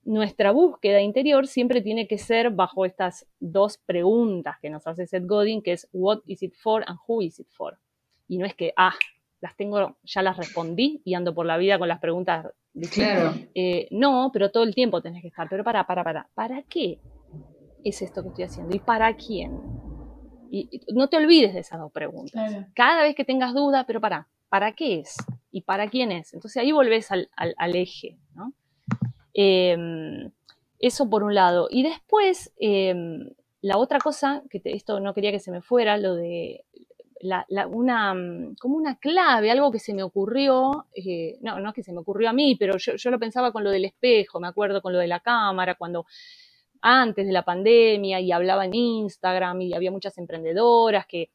[0.04, 5.26] nuestra búsqueda interior siempre tiene que ser bajo estas dos preguntas que nos hace Seth
[5.26, 7.78] Godin, que es what is it for and who is it for.
[8.26, 8.94] Y no es que, ah,
[9.42, 12.46] las tengo, ya las respondí y ando por la vida con las preguntas.
[12.90, 13.34] Claro.
[13.54, 15.46] Eh, no, pero todo el tiempo tenés que estar.
[15.50, 16.26] Pero para, para, para.
[16.34, 17.00] ¿Para qué
[17.84, 18.74] es esto que estoy haciendo?
[18.74, 19.60] ¿Y para quién?
[20.50, 22.32] Y, y no te olvides de esas dos preguntas.
[22.50, 22.66] Claro.
[22.74, 25.16] Cada vez que tengas duda, pero para, ¿para qué es?
[25.50, 26.32] ¿Y para quién es?
[26.34, 28.52] Entonces ahí volvés al, al- al eje, ¿no?
[29.34, 29.76] Eh,
[30.78, 31.68] eso por un lado.
[31.70, 32.94] Y después, eh,
[33.62, 36.64] la otra cosa, que te- esto no quería que se me fuera, lo de
[37.20, 41.70] la- la- una, mm, como una clave, algo que se me ocurrió, eh, no, no
[41.70, 43.86] es que se me ocurrió a mí, pero yo, yo lo pensaba con lo del
[43.86, 46.04] espejo, me acuerdo con lo de la cámara, cuando
[46.86, 51.30] antes de la pandemia y hablaba en Instagram y había muchas emprendedoras que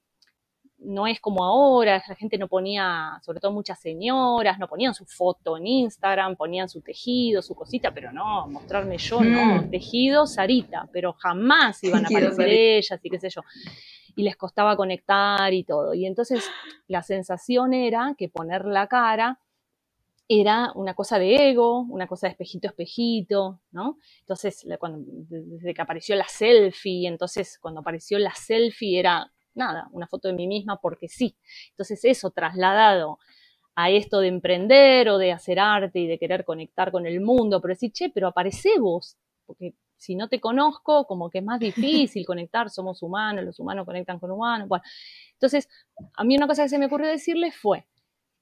[0.78, 5.06] no es como ahora, la gente no ponía, sobre todo muchas señoras, no ponían su
[5.06, 9.72] foto en Instagram, ponían su tejido, su cosita, pero no, mostrarme yo, no, Mm.
[9.72, 13.42] tejido Sarita, pero jamás iban a aparecer ellas y qué sé yo.
[14.16, 15.96] Y les costaba conectar y todo.
[15.96, 16.48] Y entonces
[16.88, 19.40] la sensación era que poner la cara
[20.32, 23.98] era una cosa de ego, una cosa de espejito a espejito, ¿no?
[24.20, 30.08] Entonces, cuando, desde que apareció la selfie, entonces cuando apareció la selfie era nada, una
[30.08, 31.36] foto de mí misma porque sí.
[31.72, 33.18] Entonces eso trasladado
[33.74, 37.60] a esto de emprender o de hacer arte y de querer conectar con el mundo,
[37.60, 41.60] pero decir, che, pero aparece vos, porque si no te conozco, como que es más
[41.60, 44.68] difícil conectar, somos humanos, los humanos conectan con humanos.
[44.68, 44.84] Bueno,
[45.34, 45.68] entonces,
[46.16, 47.88] a mí una cosa que se me ocurrió decirle fue,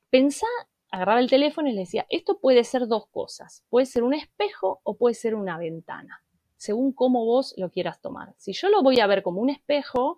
[0.10, 0.48] pensá,
[0.92, 4.82] agarraba el teléfono y le decía, esto puede ser dos cosas, puede ser un espejo
[4.84, 6.24] o puede ser una ventana,
[6.56, 8.34] según cómo vos lo quieras tomar.
[8.38, 10.18] Si yo lo voy a ver como un espejo,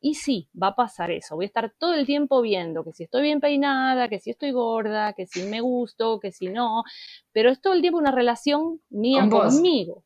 [0.00, 1.34] y sí, va a pasar eso.
[1.34, 4.52] Voy a estar todo el tiempo viendo que si estoy bien peinada, que si estoy
[4.52, 6.84] gorda, que si me gusto, que si no.
[7.32, 10.04] Pero es todo el tiempo una relación mía Con conmigo.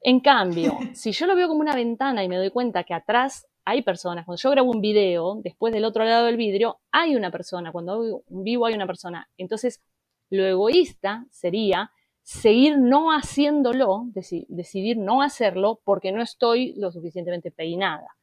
[0.00, 3.46] En cambio, si yo lo veo como una ventana y me doy cuenta que atrás
[3.64, 7.30] hay personas, cuando yo grabo un video, después del otro lado del vidrio hay una
[7.30, 9.28] persona, cuando un vivo hay una persona.
[9.38, 9.82] Entonces,
[10.30, 11.90] lo egoísta sería
[12.22, 18.16] seguir no haciéndolo, deci- decidir no hacerlo porque no estoy lo suficientemente peinada.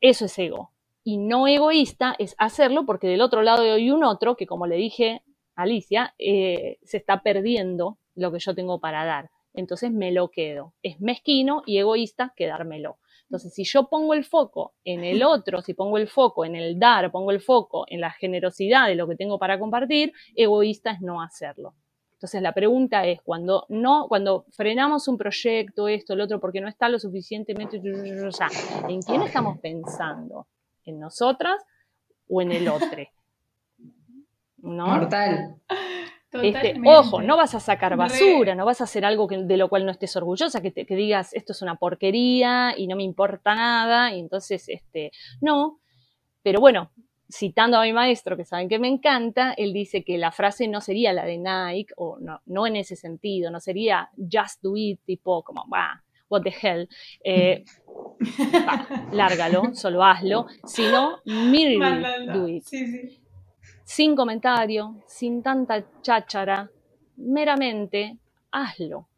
[0.00, 0.72] Eso es ego.
[1.04, 4.76] Y no egoísta es hacerlo porque del otro lado hay un otro que, como le
[4.76, 5.22] dije
[5.56, 9.30] a Alicia, eh, se está perdiendo lo que yo tengo para dar.
[9.54, 10.74] Entonces me lo quedo.
[10.82, 12.98] Es mezquino y egoísta quedármelo.
[13.28, 16.78] Entonces, si yo pongo el foco en el otro, si pongo el foco en el
[16.78, 21.02] dar, pongo el foco en la generosidad de lo que tengo para compartir, egoísta es
[21.02, 21.74] no hacerlo.
[22.12, 26.68] Entonces la pregunta es, cuando no, cuando frenamos un proyecto, esto, el otro, porque no
[26.68, 30.48] está lo suficientemente, ¿en quién estamos pensando?
[30.84, 31.62] ¿En nosotras
[32.28, 32.88] o en el otro?
[34.56, 34.86] ¿No?
[34.86, 35.60] Mortal.
[36.32, 37.98] Este, ojo, no vas a sacar Re.
[37.98, 40.84] basura, no vas a hacer algo que- de lo cual no estés orgullosa, que, te-
[40.84, 45.10] que digas esto es una porquería y no me importa nada, y entonces, este,
[45.40, 45.80] no.
[46.42, 46.92] Pero bueno,
[47.30, 50.80] citando a mi maestro, que saben que me encanta, él dice que la frase no
[50.80, 55.00] sería la de Nike, o no, no en ese sentido, no sería just do it,
[55.04, 56.88] tipo como, bah, what the hell,
[57.24, 57.64] eh,
[58.66, 63.20] bah, lárgalo, solo hazlo, sino merely do it Sí, sí.
[63.88, 66.70] Sin comentario, sin tanta cháchara,
[67.16, 68.18] meramente
[68.50, 69.08] hazlo.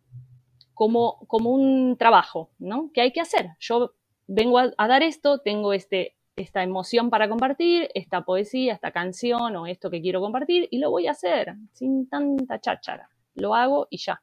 [0.75, 2.91] Como, como un trabajo, ¿no?
[2.95, 3.51] Que hay que hacer.
[3.59, 3.95] Yo
[4.29, 9.57] vengo a, a dar esto, tengo este, esta emoción para compartir, esta poesía, esta canción
[9.57, 13.11] o esto que quiero compartir y lo voy a hacer sin tanta cháchara.
[13.35, 14.23] Lo hago y ya,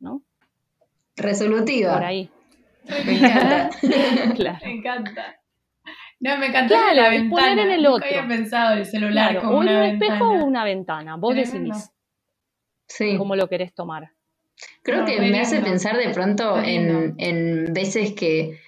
[0.00, 0.22] ¿no?
[1.16, 1.94] Resolutiva.
[1.94, 2.30] Por ahí.
[3.06, 3.70] Me encanta.
[4.36, 4.58] Claro.
[4.62, 5.41] Me encanta.
[6.24, 7.30] No, me encantó Claro, la ventana.
[7.48, 8.06] poner en el Nunca otro.
[8.06, 11.16] había pensado el celular Claro, como o una un espejo o una ventana.
[11.16, 11.74] Vos Tremendo.
[11.74, 11.90] decidís
[12.88, 13.16] Sí.
[13.18, 14.10] cómo lo querés tomar.
[14.82, 18.58] Creo No, que me hace pensar de pronto en, en veces que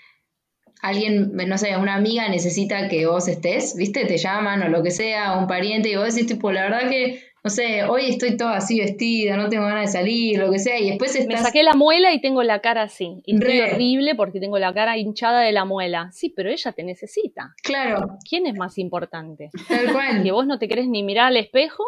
[0.82, 4.04] alguien, no sé, una amiga necesita que vos estés, ¿viste?
[4.04, 7.22] Te llaman o lo que sea, un pariente, y vos decís, tipo, la verdad que,
[7.44, 10.78] no sé, hoy estoy toda así vestida, no tengo ganas de salir, lo que sea,
[10.80, 11.42] y después Me estás...
[11.42, 13.20] saqué la muela y tengo la cara así.
[13.26, 13.72] Y estoy Re.
[13.74, 16.08] horrible porque tengo la cara hinchada de la muela.
[16.10, 17.54] Sí, pero ella te necesita.
[17.62, 19.50] Claro, ¿Quién es más importante?
[19.68, 20.32] tal Que cual.
[20.32, 21.84] vos no te querés ni mirar al espejo.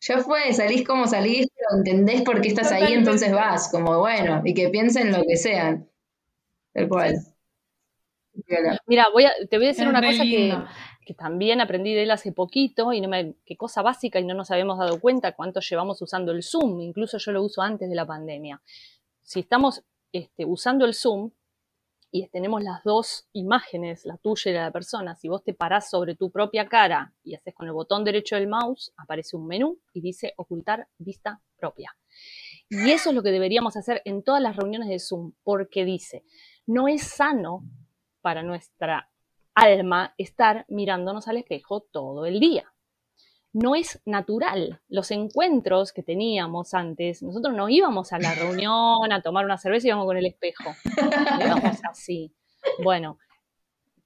[0.00, 4.40] Ya fue, salís como salís, pero entendés por qué estás ahí, entonces vas, como bueno,
[4.46, 5.88] y que piensen lo que sean.
[6.72, 7.14] Tal cual.
[8.86, 10.54] Mira, voy a, te voy a decir Es una cosa que.
[11.04, 14.34] Que también aprendí de él hace poquito y no me, qué cosa básica y no
[14.34, 16.80] nos habíamos dado cuenta cuánto llevamos usando el Zoom.
[16.80, 18.62] Incluso yo lo uso antes de la pandemia.
[19.22, 21.30] Si estamos este, usando el Zoom
[22.10, 25.54] y tenemos las dos imágenes, la tuya y la de la persona, si vos te
[25.54, 29.46] parás sobre tu propia cara y haces con el botón derecho del mouse, aparece un
[29.46, 31.96] menú y dice ocultar vista propia.
[32.68, 36.24] Y eso es lo que deberíamos hacer en todas las reuniones de Zoom, porque dice,
[36.66, 37.64] no es sano
[38.20, 39.11] para nuestra
[39.54, 42.72] alma estar mirándonos al espejo todo el día.
[43.54, 44.80] No es natural.
[44.88, 49.86] Los encuentros que teníamos antes, nosotros no íbamos a la reunión a tomar una cerveza
[49.86, 50.70] y íbamos con el espejo.
[50.96, 52.34] No íbamos así.
[52.82, 53.18] Bueno,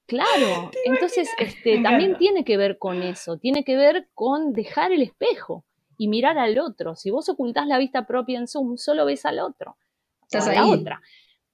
[0.07, 0.71] claro.
[0.85, 3.39] Entonces, este, también tiene que ver con eso.
[3.39, 5.65] Tiene que ver con dejar el espejo
[5.99, 6.97] y mirar al otro.
[6.97, 9.77] Si vos ocultás la vista propia en Zoom, solo ves al otro.
[10.23, 10.73] Estás a la ahí.
[10.73, 11.01] otra.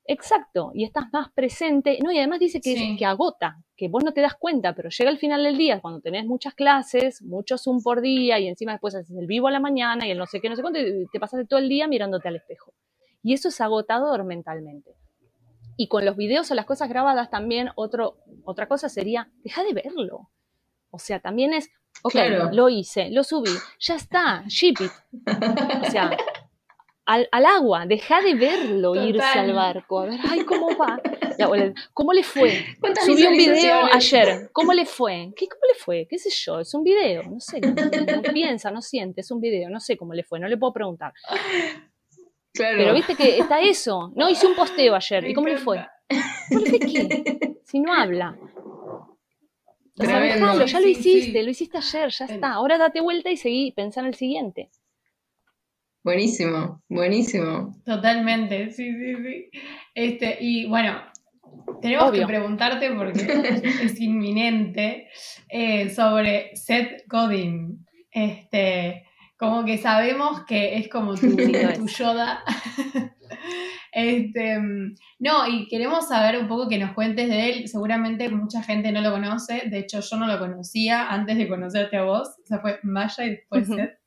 [0.04, 1.98] Exacto, y estás más presente.
[2.02, 2.96] No, y además dice que, Sí.
[2.96, 5.98] que agota, que vos no te das cuenta, pero llega el final del día, cuando
[6.00, 9.58] tenés muchas clases, mucho Zoom por día, y encima después haces el vivo a la
[9.58, 11.88] mañana y el no sé qué, no sé cuánto, y te pasaste todo el día
[11.88, 12.72] mirándote al espejo.
[13.24, 14.94] Y eso es agotador mentalmente.
[15.76, 19.72] Y con los videos o las cosas grabadas también, otro, otra cosa sería, deja de
[19.72, 20.28] verlo.
[20.92, 21.68] O sea, también es,
[22.04, 22.50] ok, Claro.
[22.52, 24.92] lo hice, lo subí, ya está, ship it.
[25.82, 26.16] O sea,
[27.04, 29.08] al, al agua, deja de verlo Total.
[29.08, 30.00] irse al barco.
[30.00, 31.00] A ver, ay, ¿cómo va?
[31.38, 31.48] Ya,
[31.94, 32.64] ¿Cómo le fue?
[32.80, 34.50] ¿Cuántas Subí un video ayer.
[34.52, 35.32] ¿Cómo le fue?
[35.36, 36.06] ¿Qué, ¿Cómo le fue?
[36.08, 36.60] ¿Qué sé yo?
[36.60, 37.22] Es un video.
[37.24, 37.60] No sé.
[37.60, 39.22] No, no piensa, no siente.
[39.22, 39.70] Es un video.
[39.70, 40.38] No sé cómo le fue.
[40.38, 41.12] No le puedo preguntar.
[42.52, 42.76] Claro.
[42.78, 44.12] Pero viste que está eso.
[44.14, 45.26] No hice un posteo ayer.
[45.28, 45.78] ¿Y cómo le fue?
[45.78, 46.34] encanta.
[46.48, 47.54] ¿Cómo le fue qué?
[47.64, 48.36] Si no habla.
[49.98, 50.46] O sea, Tremendo.
[50.46, 51.42] dejalo, ya lo sí, hiciste, sí.
[51.44, 52.52] lo hiciste ayer, ya está.
[52.52, 54.70] Ahora date vuelta y seguí, pensá en el siguiente.
[56.04, 57.76] Buenísimo, buenísimo.
[57.84, 59.50] Totalmente, sí, sí, sí.
[59.94, 61.00] Este, y bueno,
[61.80, 62.22] tenemos Obvio.
[62.22, 65.08] que preguntarte porque es inminente
[65.48, 67.86] eh, sobre Seth Godin.
[68.10, 69.04] Este,
[69.36, 72.42] como que sabemos que es como tu, tu Yoda.
[73.94, 74.58] Este,
[75.18, 77.68] no, y queremos saber un poco que nos cuentes de él.
[77.68, 79.64] Seguramente mucha gente no lo conoce.
[79.68, 82.28] De hecho, yo no lo conocía antes de conocerte a vos.
[82.42, 83.68] O sea, fue Maya y después.
[83.68, 84.01] Seth.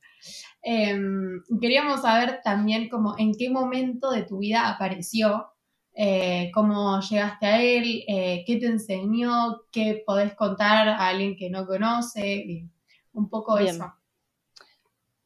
[0.62, 5.48] Em, queríamos saber también como en qué momento de tu vida apareció,
[5.94, 11.50] eh, cómo llegaste a él, eh, qué te enseñó, qué podés contar a alguien que
[11.50, 12.68] no conoce,
[13.14, 13.76] un poco Bien.
[13.76, 13.94] eso.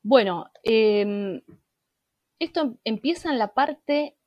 [0.03, 1.41] Bueno, eh,
[2.39, 4.18] esto empieza en la parte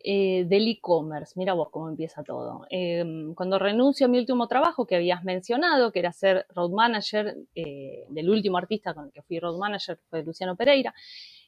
[0.00, 1.34] eh, del e-commerce.
[1.36, 2.66] Mira vos cómo empieza todo.
[2.70, 7.36] Eh, cuando renuncio a mi último trabajo que habías mencionado, que era ser road manager
[7.54, 10.94] eh, del último artista con el que fui road manager, que fue Luciano Pereira,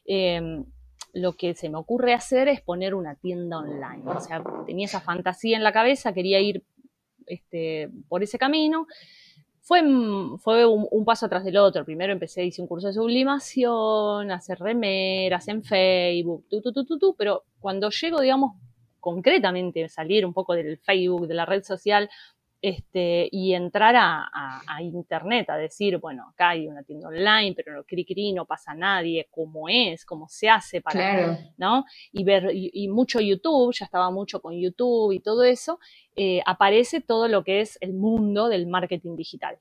[0.05, 0.63] eh,
[1.13, 4.03] lo que se me ocurre hacer es poner una tienda online.
[4.05, 6.63] O sea, tenía esa fantasía en la cabeza, quería ir
[7.25, 8.87] este, por ese camino.
[9.69, 9.83] Fue,
[10.39, 11.85] fue un, un, paso atrás del otro.
[11.85, 16.97] Primero empecé, hice un curso de sublimación, hacer remeras en Facebook, tu, tu, tu, tu,
[16.97, 18.55] tu, pero cuando llego, digamos,
[18.99, 22.09] concretamente, salir un poco del Facebook, de la red social,
[22.61, 27.53] este, y entrar a, a, a, internet, a decir, bueno, acá hay una tienda online,
[27.55, 31.37] pero no cri, cri no pasa nadie, cómo es, cómo se hace para, claro.
[31.57, 31.85] ¿no?
[32.11, 35.79] Y ver, y, y, mucho YouTube, ya estaba mucho con YouTube y todo eso,
[36.17, 39.57] eh, aparece todo lo que es el mundo del marketing digital.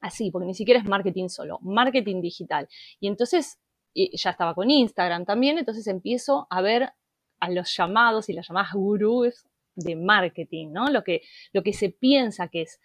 [0.00, 2.68] Así, porque ni siquiera es marketing solo, marketing digital.
[3.00, 3.58] Y entonces,
[3.94, 6.92] ya estaba con Instagram también, entonces empiezo a ver
[7.40, 10.88] a los llamados y las llamadas gurús de marketing, ¿no?
[10.88, 11.22] Lo que,
[11.52, 12.80] lo que se piensa que es.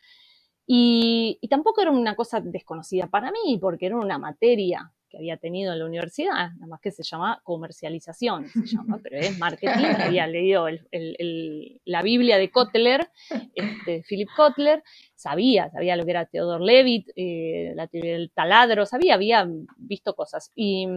[0.65, 5.37] Y, y, tampoco era una cosa desconocida para mí, porque era una materia que había
[5.37, 9.69] tenido en la universidad, nada más que se llama comercialización, se llama, pero es marketing.
[9.99, 13.11] había leído el, el, el, la Biblia de Kotler,
[13.53, 14.81] este, Philip Kotler,
[15.13, 19.47] sabía, sabía lo que era Theodore Levitt, eh, la teoría del taladro, sabía, había
[19.77, 20.51] visto cosas.
[20.55, 20.87] Y,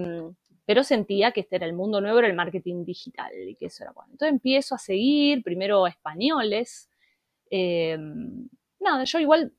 [0.65, 3.85] pero sentía que este era el mundo nuevo, era el marketing digital y que eso
[3.85, 4.13] era bueno.
[4.13, 6.89] Entonces empiezo a seguir primero españoles.
[7.51, 7.99] Eh,
[8.81, 9.53] nada, yo igual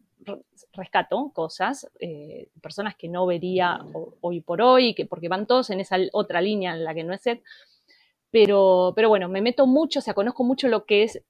[0.74, 3.80] rescato cosas, eh, personas que no vería
[4.22, 7.14] hoy por hoy, que, porque van todos en esa otra línea en la que no
[7.14, 7.44] es set,
[8.32, 11.24] pero, pero bueno, me meto mucho, o sea, conozco mucho lo que es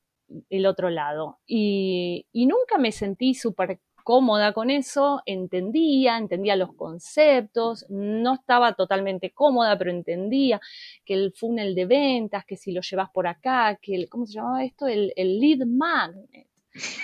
[0.49, 1.39] el otro lado.
[1.45, 8.73] Y, y nunca me sentí súper cómoda con eso, entendía, entendía los conceptos, no estaba
[8.73, 10.61] totalmente cómoda, pero entendía
[11.03, 14.35] que el funnel de ventas, que si lo llevas por acá, que el, ¿cómo se
[14.35, 14.87] llamaba esto?
[14.87, 16.47] El, el lead magnet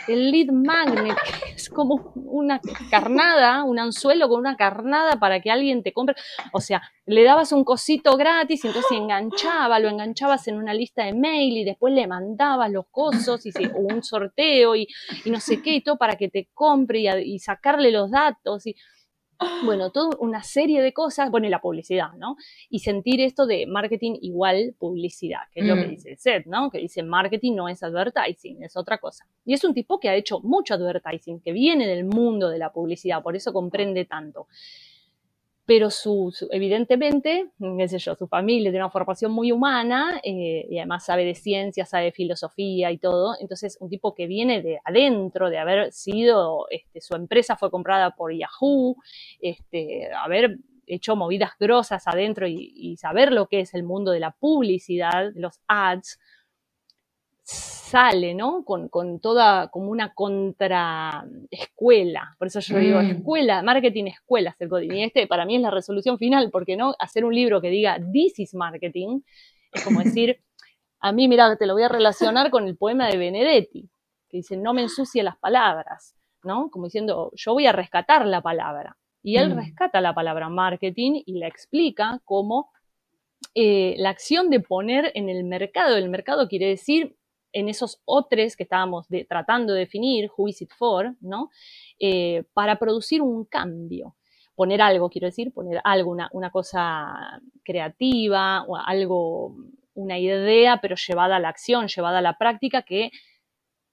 [0.08, 1.18] el lead magnet,
[1.56, 2.60] es como una
[2.90, 6.16] carnada, un anzuelo con una carnada para que alguien te compre.
[6.52, 11.04] O sea, le dabas un cosito gratis y entonces enganchaba, lo enganchabas en una lista
[11.06, 14.88] de mail y después le mandabas los cosos y un sorteo y,
[15.26, 18.66] no sé qué y todo para que te compre y, y sacarle los datos.
[18.68, 18.76] Y,
[19.66, 22.36] bueno, toda una serie de cosas, bueno, y la publicidad, ¿no?
[22.70, 25.90] Y sentir esto de marketing igual publicidad, que es lo que mm.
[25.90, 26.70] dice Seth, ¿no?
[26.70, 29.26] Que dice marketing no es advertising, es otra cosa.
[29.46, 32.72] Y es un tipo que ha hecho mucho advertising, que viene del mundo de la
[32.72, 34.48] publicidad, por eso comprende tanto
[35.66, 40.78] pero su, evidentemente, qué sé yo, su familia tiene una formación muy humana eh, y
[40.78, 43.36] además sabe de ciencia, sabe de filosofía y todo.
[43.40, 48.12] Entonces, un tipo que viene de adentro, de haber sido, este, su empresa fue comprada
[48.12, 48.98] por Yahoo,
[49.40, 54.20] este, haber hecho movidas grosas adentro y, y saber lo que es el mundo de
[54.20, 56.20] la publicidad, los ads,
[57.44, 58.66] sale, ¿no?
[58.66, 58.90] Con,
[59.20, 62.36] toda, como una contraescuela.
[62.40, 63.12] Por eso yo digo, mm.
[63.12, 64.94] escuela, marketing escuela, el coding.
[64.94, 68.00] Y este para mí es la resolución final, porque no hacer un libro que diga,
[68.12, 69.20] this is marketing,
[69.72, 70.42] es como decir,
[71.00, 73.90] a mí, mira, te lo voy a relacionar con el poema de Benedetti,
[74.30, 76.70] que dice, no me ensucie las palabras, ¿no?
[76.72, 78.98] Como diciendo, yo voy a rescatar la palabra.
[79.22, 79.58] Y él mm.
[79.58, 82.72] rescata la palabra marketing y la explica como
[83.54, 85.96] eh, la acción de poner en el mercado.
[85.96, 87.16] El mercado quiere decir
[87.54, 91.50] en esos otros que estábamos tratando de definir, who is it for, ¿no?
[92.00, 94.16] Eh, para producir un cambio.
[94.56, 99.56] Poner algo, quiero decir, poner algo, una, cosa creativa, o algo,
[99.94, 103.12] una idea, pero llevada a la acción, llevada a la práctica, que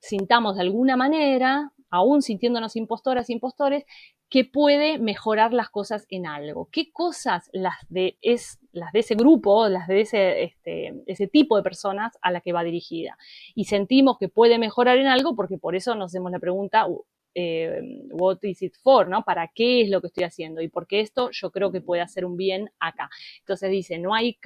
[0.01, 3.85] sintamos de alguna manera, aún sintiéndonos impostoras, impostores,
[4.29, 6.69] que puede mejorar las cosas en algo.
[6.71, 11.57] ¿Qué cosas las de, es, las de ese grupo, las de ese, este, ese tipo
[11.57, 13.19] de personas a la que va dirigida?
[13.57, 16.87] Y sentimos que puede mejorar en algo porque por eso nos hacemos la pregunta,
[17.35, 19.23] eh, what is it for, ¿no?
[19.23, 20.61] ¿Para qué es lo que estoy haciendo?
[20.61, 23.09] Y porque esto yo creo que puede hacer un bien acá.
[23.41, 24.39] Entonces dice, no hay,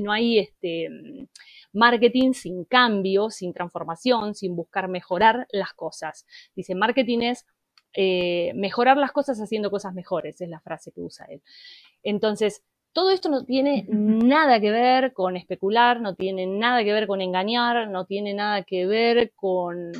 [0.00, 0.88] no hay este,
[1.72, 6.26] marketing sin cambio, sin transformación, sin buscar mejorar las cosas.
[6.54, 7.46] Dice, marketing es
[7.94, 11.42] eh, mejorar las cosas haciendo cosas mejores, es la frase que usa él.
[12.02, 17.06] Entonces, todo esto no tiene nada que ver con especular, no tiene nada que ver
[17.06, 19.92] con engañar, no tiene nada que ver con,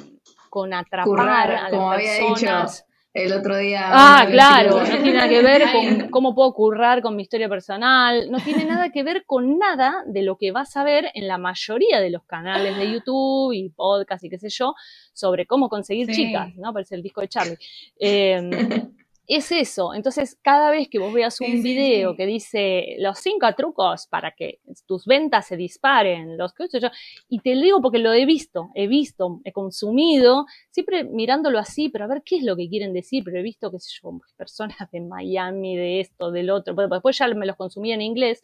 [0.53, 3.88] con atrapar a las personas el otro día.
[3.90, 8.30] Ah, claro, no tiene nada que ver con cómo puedo currar con mi historia personal,
[8.30, 11.38] no tiene nada que ver con nada de lo que vas a ver en la
[11.38, 14.74] mayoría de los canales de YouTube y podcast y qué sé yo,
[15.14, 16.70] sobre cómo conseguir chicas, ¿no?
[16.74, 17.59] Parece el disco de Charlie.
[17.98, 18.50] Eh,
[19.35, 19.95] es eso.
[19.95, 24.61] Entonces, cada vez que vos veas un video que dice los cinco trucos para que
[24.87, 26.89] tus ventas se disparen, los que yo,
[27.28, 31.89] y te lo digo porque lo he visto, he visto, he consumido, siempre mirándolo así,
[31.89, 34.20] pero a ver qué es lo que quieren decir, pero he visto, qué sé yo,
[34.37, 38.43] personas de Miami, de esto, del otro, pero después ya me los consumí en inglés,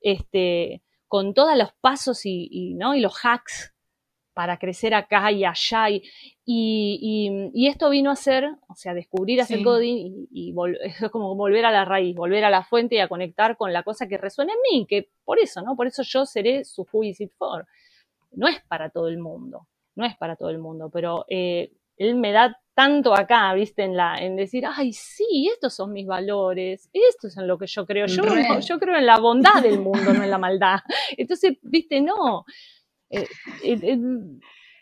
[0.00, 2.94] este, con todos los pasos y, y, ¿no?
[2.94, 3.74] y los hacks
[4.38, 5.90] para crecer acá y allá.
[5.90, 6.00] Y,
[6.44, 11.72] y, esto vino a ser, o sea, descubrir hacer coding y, es como volver a
[11.72, 14.58] la raíz, volver a la fuente y a conectar con la cosa que resuena en
[14.70, 15.74] mí, que por eso, ¿no?
[15.74, 17.66] Por eso yo seré su Who is it for.
[18.30, 19.66] No es para todo el mundo,
[19.96, 23.96] no es para todo el mundo, pero eh, él me da tanto acá, viste, en,
[23.96, 27.84] la, en decir, ay, sí, estos son mis valores, esto es en lo que yo
[27.84, 28.06] creo.
[28.06, 28.22] Yo,
[28.60, 30.78] yo creo en la bondad del mundo, no en la maldad.
[31.16, 32.44] Entonces, viste, no.
[33.10, 33.26] Eh,
[33.62, 33.78] eh,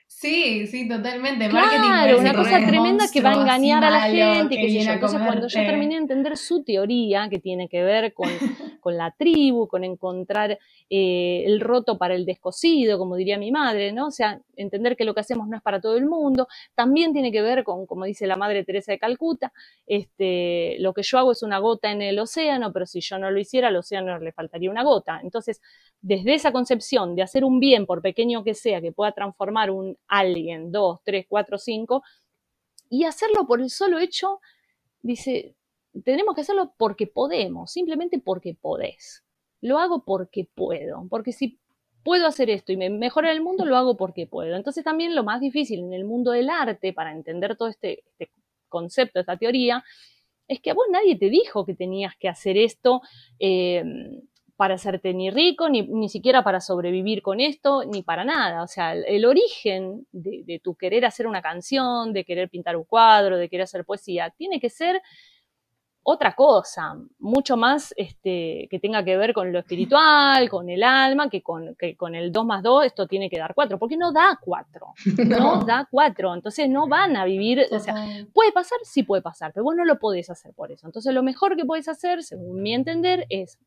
[0.06, 1.48] sí, sí, totalmente.
[1.48, 4.56] Claro, una cosa tremenda que va a engañar a la gente.
[4.56, 8.28] Que Entonces, cuando yo terminé de entender su teoría, que tiene que ver con,
[8.80, 13.92] con la tribu, con encontrar eh, el roto para el descosido, como diría mi madre,
[13.92, 14.06] ¿no?
[14.06, 17.32] O sea, entender que lo que hacemos no es para todo el mundo, también tiene
[17.32, 19.52] que ver con, como dice la madre Teresa de Calcuta,
[19.86, 23.30] este, lo que yo hago es una gota en el océano, pero si yo no
[23.30, 25.20] lo hiciera, al océano le faltaría una gota.
[25.22, 25.60] Entonces,
[26.00, 29.95] desde esa concepción de hacer un bien, por pequeño que sea, que pueda transformar un
[30.08, 32.02] alguien, dos, tres, cuatro, cinco,
[32.88, 34.40] y hacerlo por el solo hecho,
[35.02, 35.54] dice,
[36.04, 39.24] tenemos que hacerlo porque podemos, simplemente porque podés.
[39.60, 41.58] lo hago porque puedo, porque si
[42.04, 44.54] puedo hacer esto y me mejora el mundo, lo hago porque puedo.
[44.56, 48.30] Entonces también lo más difícil en el mundo del arte, para entender todo este, este
[48.68, 49.82] concepto, esta teoría,
[50.46, 53.00] es que a vos nadie te dijo que tenías que hacer esto
[53.40, 53.82] eh,
[54.56, 58.62] para hacerte ni rico, ni, ni, siquiera para sobrevivir con esto, ni para nada.
[58.62, 62.76] O sea, el, el origen de, de, tu querer hacer una canción, de querer pintar
[62.76, 65.02] un cuadro, de querer hacer poesía, tiene que ser
[66.08, 71.28] otra cosa, mucho más este, que tenga que ver con lo espiritual, con el alma,
[71.28, 74.12] que con, que con el 2 más 2 esto tiene que dar 4, porque no
[74.12, 74.86] da 4,
[75.26, 75.38] no.
[75.38, 77.96] no da 4, entonces no van a vivir, o sea,
[78.32, 80.86] puede pasar, sí puede pasar, pero vos no lo podés hacer por eso.
[80.86, 83.58] Entonces lo mejor que podés hacer, según mi entender, es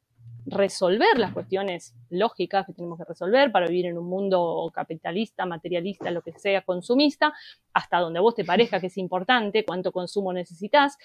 [0.46, 6.12] resolver las cuestiones lógicas que tenemos que resolver para vivir en un mundo capitalista, materialista,
[6.12, 7.34] lo que sea, consumista,
[7.74, 10.98] hasta donde a vos te parezca que es importante, cuánto consumo necesitas,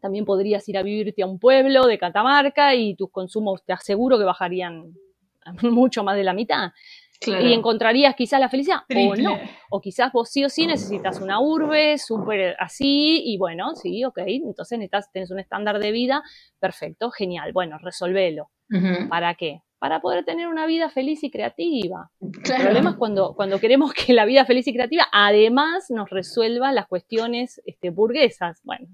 [0.00, 4.18] también podrías ir a vivirte a un pueblo de Catamarca y tus consumos te aseguro
[4.18, 4.94] que bajarían
[5.62, 6.72] mucho más de la mitad.
[7.20, 7.46] Claro.
[7.46, 9.26] Y encontrarías quizás la felicidad Triple.
[9.26, 9.38] o no.
[9.70, 14.18] O quizás vos sí o sí necesitas una urbe súper así y bueno, sí, ok,
[14.26, 16.22] entonces necesitas, tenés un estándar de vida
[16.58, 17.52] perfecto, genial.
[17.52, 18.50] Bueno, resolvelo.
[18.70, 19.08] Uh -huh.
[19.08, 19.60] ¿Para qué?
[19.78, 22.10] Para poder tener una vida feliz y creativa.
[22.42, 22.62] Claro.
[22.62, 26.72] El problema es cuando, cuando queremos que la vida feliz y creativa además nos resuelva
[26.72, 28.60] las cuestiones este, burguesas.
[28.64, 28.88] Bueno,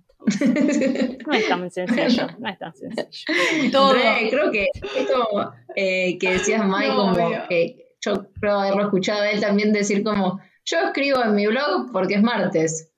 [1.26, 3.70] no es tan sencillo, no es tan sencillo.
[3.72, 3.94] Todo.
[4.30, 4.66] creo que
[4.96, 9.72] esto eh, que decías, Mike, no, como que yo creo haberlo escuchado a él también
[9.72, 12.92] decir como, yo escribo en mi blog porque es martes.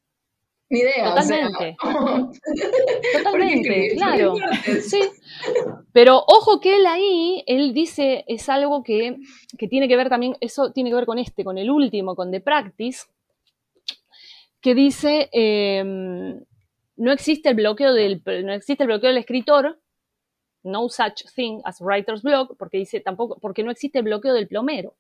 [0.71, 1.15] Ni idea.
[1.15, 1.77] Totalmente.
[1.83, 4.35] O sea, Totalmente, claro.
[4.81, 5.03] Sí.
[5.93, 9.17] Pero ojo que él ahí, él dice, es algo que,
[9.59, 12.31] que tiene que ver también, eso tiene que ver con este, con el último, con
[12.31, 13.01] The Practice,
[14.63, 15.85] que dice, eh,
[16.97, 19.79] no existe el bloqueo del, no existe el bloqueo del escritor,
[20.63, 24.49] no such thing as writer's block, porque dice tampoco, porque no existe el bloqueo del
[24.49, 24.95] plomero.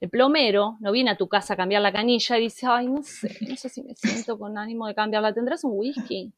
[0.00, 3.02] El plomero no viene a tu casa a cambiar la canilla y dice, ay, no
[3.02, 6.32] sé, no sé si me siento con ánimo de cambiarla, tendrás un whisky.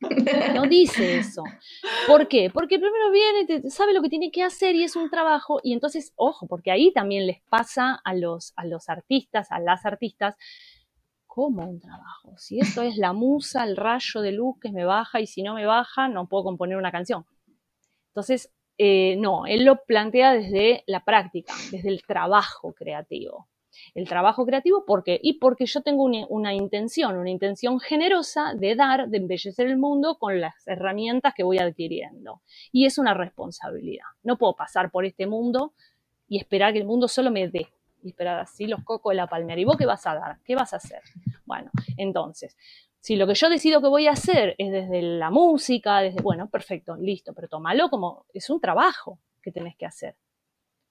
[0.55, 1.43] No dice eso.
[2.07, 2.51] ¿Por qué?
[2.51, 5.61] Porque el plomero viene, te, sabe lo que tiene que hacer y es un trabajo,
[5.62, 9.85] y entonces, ojo, porque ahí también les pasa a los, a los artistas, a las
[9.85, 10.37] artistas,
[11.26, 12.35] como un trabajo.
[12.39, 15.55] Si esto es la musa, el rayo de luz que me baja y si no
[15.55, 17.24] me baja, no puedo componer una canción.
[18.11, 23.48] Entonces, eh, no, él lo plantea desde la práctica, desde el trabajo creativo.
[23.94, 25.18] El trabajo creativo, ¿por qué?
[25.22, 29.76] Y porque yo tengo una, una, intención, una intención generosa de dar, de embellecer el
[29.76, 32.42] mundo con las herramientas que voy adquiriendo.
[32.72, 34.06] Y es una responsabilidad.
[34.22, 35.74] No puedo pasar por este mundo
[36.28, 37.68] y esperar que el mundo solo me dé.
[38.02, 39.61] Y esperar así los cocos de la palmera.
[39.61, 40.38] ¿Y vos qué vas a dar?
[40.44, 41.02] ¿Qué vas a hacer?
[41.44, 42.56] Bueno, entonces,
[43.01, 46.48] si lo que yo decido que voy a hacer es desde la música, desde, bueno,
[46.51, 50.16] perfecto, listo, pero tómalo como es un trabajo que tenés que hacer.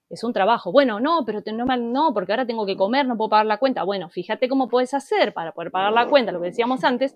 [0.09, 0.71] Es un trabajo.
[0.71, 3.57] Bueno, no, pero te, no, no, porque ahora tengo que comer, no puedo pagar la
[3.57, 3.83] cuenta.
[3.83, 7.15] Bueno, fíjate cómo puedes hacer para poder pagar la cuenta, lo que decíamos antes,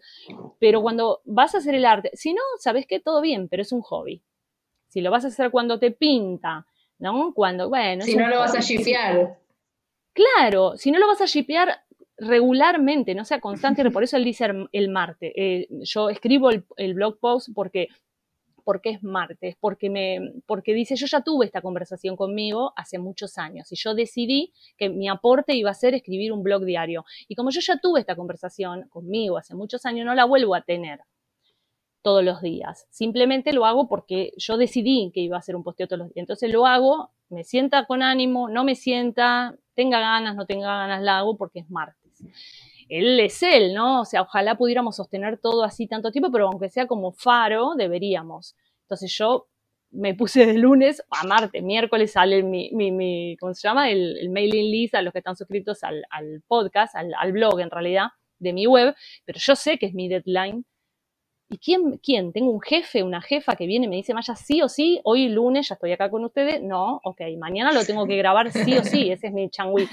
[0.59, 3.71] pero cuando vas a hacer el arte, si no, sabes que todo bien, pero es
[3.71, 4.21] un hobby.
[4.89, 6.67] Si lo vas a hacer cuando te pinta,
[6.99, 7.33] ¿no?
[7.33, 8.03] Cuando, bueno.
[8.03, 9.39] Si no lo vas a shipear.
[10.13, 11.83] Claro, si no lo vas a shipear,
[12.17, 15.33] regularmente, no sea constante, por eso él dice el martes.
[15.35, 17.89] Eh, yo escribo el, el, blog post porque,
[18.63, 23.37] porque es martes, porque, me, porque dice, yo ya tuve esta conversación conmigo hace muchos
[23.37, 27.05] años y yo decidí que mi aporte iba a ser escribir un blog diario.
[27.27, 30.61] Y como yo ya tuve esta conversación conmigo hace muchos años, no la vuelvo a
[30.61, 30.99] tener
[32.01, 32.85] todos los días.
[32.89, 36.17] Simplemente lo hago porque yo decidí que iba a hacer un posteo todos los días.
[36.17, 41.01] Entonces lo hago, me sienta con ánimo, no me sienta, tenga ganas, no tenga ganas,
[41.01, 42.02] la hago porque es martes
[42.89, 44.01] él es él, ¿no?
[44.01, 48.55] O sea, ojalá pudiéramos sostener todo así tanto tiempo, pero aunque sea como faro, deberíamos.
[48.83, 49.47] Entonces yo
[49.93, 53.89] me puse de lunes a martes, miércoles sale mi, ¿cómo se llama?
[53.91, 56.03] El, mailing list a los que están suscritos al,
[56.47, 58.07] podcast, al, al, blog en realidad,
[58.39, 58.95] de mi web,
[59.25, 60.65] pero yo sé que es mi deadline.
[61.49, 62.33] ¿Y quién, quién?
[62.33, 65.29] ¿Tengo un jefe, una jefa que viene y me dice, Maya, sí o sí, hoy
[65.29, 66.63] lunes ya estoy acá con ustedes?
[66.63, 69.87] No, ok, mañana lo tengo que grabar sí o sí, ese es mi changui.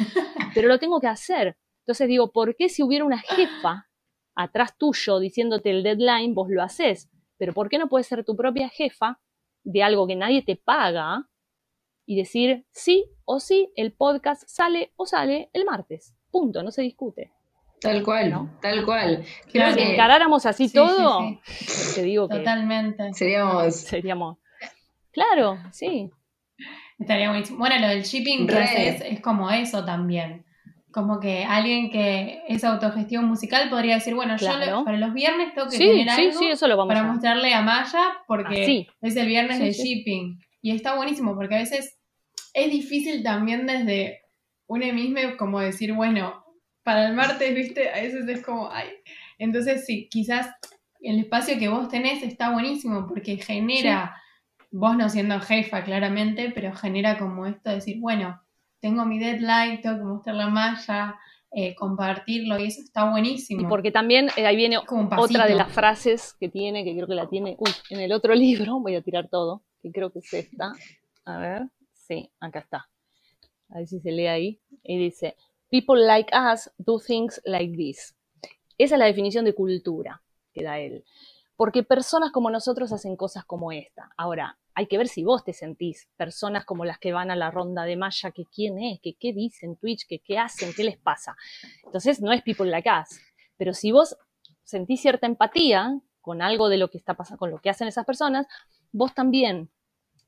[0.55, 1.57] Pero lo tengo que hacer.
[1.91, 3.88] Entonces digo, ¿por qué si hubiera una jefa
[4.36, 7.11] atrás tuyo diciéndote el deadline, vos lo haces?
[7.36, 9.18] Pero ¿por qué no puedes ser tu propia jefa
[9.64, 11.26] de algo que nadie te paga
[12.07, 16.14] y decir sí o sí, el podcast sale o sale el martes?
[16.30, 17.32] Punto, no se discute.
[17.80, 18.57] Tal cual, ¿no?
[18.62, 19.24] Tal cual.
[19.51, 21.95] Creo que si encaráramos así sí, todo, sí, sí.
[21.97, 23.12] te digo que Totalmente.
[23.14, 23.74] Seríamos.
[23.74, 24.38] Seríamos.
[25.11, 26.09] Claro, sí.
[27.01, 27.59] Estaría buenísimo.
[27.59, 30.45] Bueno, lo del shipping que haces es como eso también.
[30.93, 34.66] Como que alguien que es autogestión musical podría decir, bueno, claro.
[34.66, 37.07] yo para los viernes tengo que sí, tener sí, algo sí, eso lo vamos para
[37.07, 37.12] a...
[37.12, 38.88] mostrarle a Maya porque Así.
[39.01, 39.82] es el viernes sí.
[39.82, 40.41] shipping.
[40.62, 41.99] Y está buenísimo porque a veces
[42.55, 44.22] es difícil también desde
[44.66, 46.45] una misma como decir, bueno,
[46.82, 48.88] para el martes, viste, a veces es como, ay.
[49.38, 50.49] Entonces, sí, quizás
[51.01, 54.16] el espacio que vos tenés está buenísimo porque genera,
[54.70, 58.41] vos no siendo jefa claramente, pero genera como esto de decir, bueno,
[58.81, 61.18] tengo mi deadline, tengo que mostrar la malla,
[61.53, 63.62] eh, compartirlo y eso está buenísimo.
[63.62, 67.14] Y porque también eh, ahí viene otra de las frases que tiene, que creo que
[67.14, 70.33] la tiene uy, en el otro libro, voy a tirar todo, que creo que es
[70.33, 70.72] esta.
[71.24, 72.89] A ver, sí, acá está.
[73.68, 74.61] A ver si se lee ahí.
[74.83, 75.37] Y dice,
[75.70, 78.16] People like us do things like this.
[78.76, 80.20] Esa es la definición de cultura
[80.53, 81.05] que da él.
[81.61, 84.11] Porque personas como nosotros hacen cosas como esta.
[84.16, 87.50] Ahora, hay que ver si vos te sentís personas como las que van a la
[87.50, 90.96] ronda de malla, que quién es, que qué dicen Twitch, que qué hacen, qué les
[90.96, 91.36] pasa.
[91.84, 93.20] Entonces, no es people like us.
[93.58, 94.16] Pero si vos
[94.64, 98.06] sentís cierta empatía con algo de lo que está pasando, con lo que hacen esas
[98.06, 98.46] personas,
[98.90, 99.70] vos también.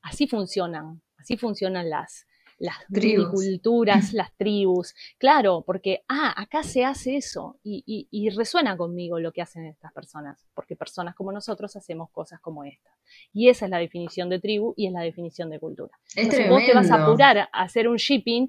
[0.03, 2.27] Así funcionan, así funcionan las,
[2.63, 3.29] las Tribus.
[3.31, 4.95] culturas, las tribus.
[5.17, 9.65] Claro, porque, ah, acá se hace eso y, y- y resuena conmigo lo que hacen
[9.65, 12.89] estas personas, porque personas como nosotros hacemos cosas como esta.
[13.33, 15.91] Y esa es la definición de tribu y es la definición de cultura.
[16.15, 18.47] Es Entonces vos te vas a apurar a hacer un shipping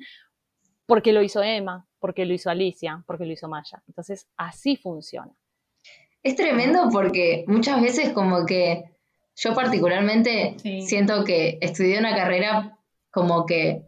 [0.86, 3.82] porque lo hizo Emma, porque lo hizo Alicia, porque lo hizo Maya.
[3.88, 5.32] Entonces, así funciona.
[6.22, 8.84] Es tremendo porque muchas veces como que
[9.36, 10.82] yo particularmente Sí.
[10.82, 12.78] siento que estudié una carrera
[13.10, 13.82] como que,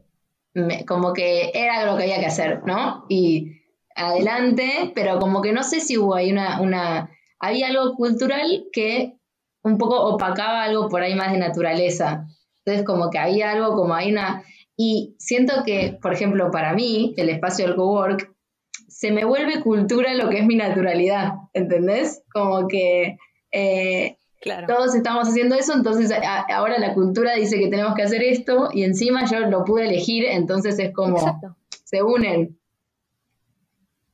[0.57, 3.05] me- como que era lo que había que hacer, ¿no?
[3.09, 3.61] Y
[3.95, 9.15] adelante, pero como que no sé si hubo ahí una, una, había algo cultural que
[9.63, 12.27] un poco opacaba algo por ahí más de naturaleza.
[12.65, 14.43] Entonces como que había algo como hay una...
[14.79, 18.31] Y siento que, por ejemplo, para mí, el espacio del cowork,
[18.89, 22.23] se me vuelve cultura lo que es mi naturalidad, ¿entendés?
[22.33, 23.17] Como que
[23.53, 24.67] eh, Claro.
[24.67, 28.69] todos estamos haciendo eso, entonces a- ahora la cultura dice que tenemos que hacer esto
[28.73, 31.57] y encima yo lo pude elegir, entonces es como Exacto.
[31.85, 32.59] se unen.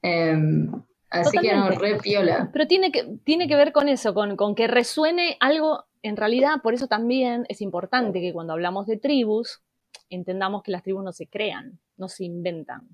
[0.03, 0.71] Em,
[1.11, 2.51] así que no, re piola.
[2.53, 6.63] Pero tiene que, tiene que ver con eso, con, con que resuene algo, en realidad,
[6.63, 9.63] por eso también es importante que cuando hablamos de tribus,
[10.11, 12.89] entendamos que las tribus no se crean, no se inventan,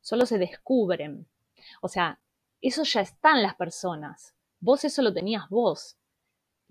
[0.00, 1.26] solo se descubren.
[1.80, 2.18] O sea,
[2.60, 4.34] eso ya está en las personas.
[4.60, 5.96] Vos eso lo tenías vos.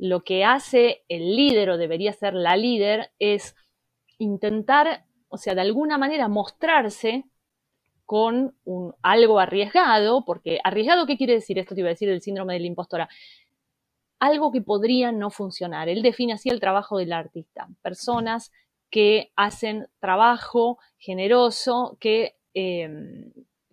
[0.02, 3.56] Lo que hace el líder o debería ser la líder es
[4.18, 7.26] intentar, o sea, de alguna manera mostrarse
[8.08, 8.56] con
[9.04, 11.60] algo arriesgado, porque arriesgado, ¿qué quiere decir?
[11.60, 13.10] Esto te iba a decir el síndrome de la impostora.
[14.20, 15.88] Algo que podría no funcionar.
[15.88, 17.70] Él define así el trabajo del artista.
[17.84, 18.52] Personas
[18.90, 22.90] que hacen trabajo generoso, que, eh,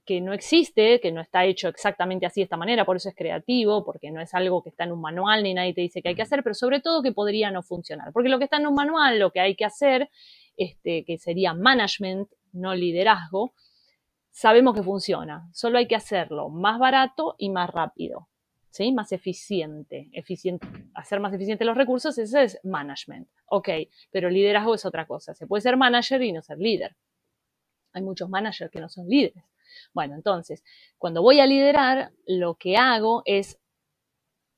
[0.09, 3.15] que no existe, que no está hecho exactamente así de esta manera, por eso es
[3.15, 6.09] creativo, porque no es algo que está en un manual ni nadie te dice que
[6.09, 8.11] hay que hacer, pero sobre todo que podría no funcionar.
[8.15, 10.09] Porque lo que está en un manual, lo que hay que hacer,
[10.57, 13.53] este, que sería management, no liderazgo,
[14.31, 15.47] sabemos que funciona.
[15.53, 18.29] Solo hay que hacerlo más barato y más rápido.
[18.71, 18.93] ¿Sí?
[18.93, 20.67] Más eficiente, eficiente.
[20.95, 23.29] Hacer más eficientes los recursos, ese es management.
[23.45, 23.69] Ok,
[24.11, 25.35] pero liderazgo es otra cosa.
[25.35, 26.97] Se puede ser manager y no ser líder.
[27.93, 29.45] Hay muchos managers que no son líderes.
[29.93, 30.63] Bueno, entonces,
[30.99, 33.59] cuando voy a liderar, lo que hago es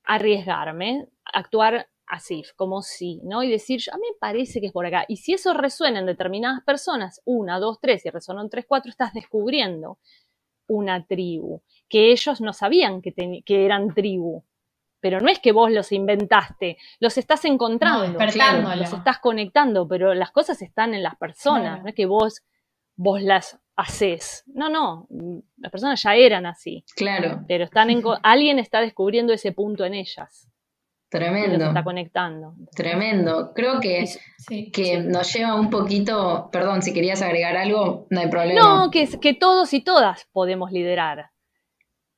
[0.03, 3.41] arriesgarme, actuar así, como si, ¿no?
[3.41, 5.05] Y decir, a mí me parece que es por acá.
[5.07, 8.89] Y si eso resuena en determinadas personas, una, dos, tres, y resonó en tres, cuatro,
[8.89, 9.97] estás descubriendo
[10.67, 13.13] una tribu, que ellos no sabían que,
[13.47, 14.43] eran tribu.
[14.99, 20.13] Pero no es que vos los inventaste, los estás encontrando, No, los estás conectando, pero
[20.13, 21.83] las cosas están en las personas, Claro.
[21.83, 22.43] no es que vos,
[23.03, 24.43] vos las haces.
[24.45, 25.07] No, no,
[25.57, 29.95] las personas ya eran así, Claro, pero están en, alguien está descubriendo ese punto en
[29.95, 32.53] ellas y los tremendo, está conectando.
[32.75, 33.53] tremendo.
[33.55, 34.05] Creo que,
[34.37, 34.71] Sí.
[34.71, 38.61] que nos lleva un poquito, perdón, si querías agregar algo, no hay problema.
[38.61, 41.31] No, que, que todos y todas podemos liderar,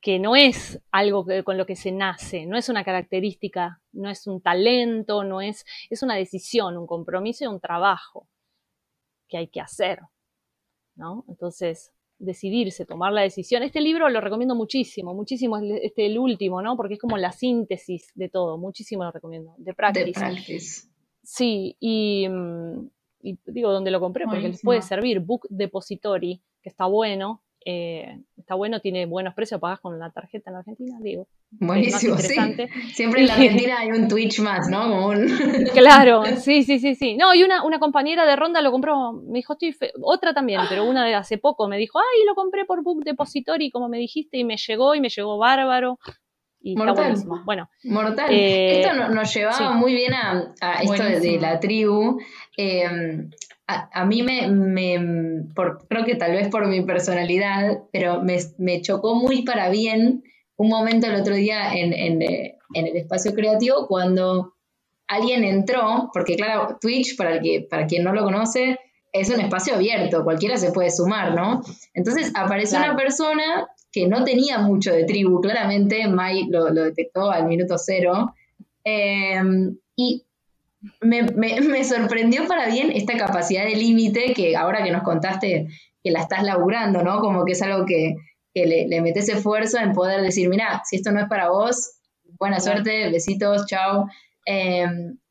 [0.01, 4.09] que no es algo que- con lo que se nace, no es una característica, no
[4.09, 8.27] es un talento, no es, es una decisión, un compromiso y un trabajo
[9.29, 10.01] que hay que hacer,
[10.95, 11.25] ¿no?
[11.27, 13.63] Entonces, decidirse, tomar la decisión.
[13.63, 16.75] Este libro lo recomiendo muchísimo, muchísimo, este el último, ¿no?
[16.75, 20.11] Porque es como la síntesis de todo, muchísimo lo recomiendo, de de practice.
[20.13, 20.87] practice.
[21.21, 22.89] Sí, y, mm,
[23.21, 25.19] y digo dónde lo compré, porque les puede servir.
[25.19, 30.49] Book Depository, que está bueno, eh, está bueno, tiene buenos precios, pagás con la tarjeta
[30.51, 31.27] en Argentina, digo.
[31.51, 32.35] Buenísimo, sí.
[32.93, 34.81] Siempre en la Argentina hay un Twitch más, ¿no?
[34.89, 35.27] Como un...
[35.73, 37.15] Claro, sí, sí, sí, sí.
[37.17, 40.61] No, y una, una compañera de ronda lo compró, me dijo, estoy fe- otra también,
[40.69, 43.97] pero una de hace poco me dijo, ay, lo compré por Book Depository, como me
[43.97, 45.99] dijiste, y me llegó, y me llegó bárbaro.
[46.65, 47.15] Y Mortal.
[47.43, 48.27] Bueno, Mortal.
[48.31, 49.63] Eh, esto no- nos llevaba sí.
[49.75, 52.21] muy bien a, a esto de, la tribu.
[52.55, 53.27] Eh,
[53.67, 58.37] a, a mí me, me- por, creo que tal vez por mi personalidad, pero me,
[58.57, 60.23] me chocó muy para bien
[60.57, 64.53] un momento el otro día en, en, eh, en el espacio creativo cuando
[65.07, 68.79] alguien entró, porque claro, Twitch, para, el que, para quien no lo conoce,
[69.11, 71.61] es un espacio abierto, cualquiera se puede sumar, ¿no?
[71.93, 72.93] Entonces apareció Claro.
[72.93, 77.75] una persona que no tenía mucho de tribu, claramente Mai lo, lo detectó al minuto
[77.77, 78.33] cero,
[78.83, 79.39] eh,
[79.95, 80.23] y
[81.01, 85.67] me, me- me sorprendió para bien esta capacidad de límite que ahora que nos contaste
[86.03, 87.19] que la estás laburando, ¿no?
[87.19, 88.15] Como que es algo que,
[88.53, 91.93] que le, le metes esfuerzo en poder decir, mira, si esto no es para vos,
[92.39, 92.71] buena Claro.
[92.83, 94.07] suerte, besitos, chao.
[94.45, 94.85] Eh,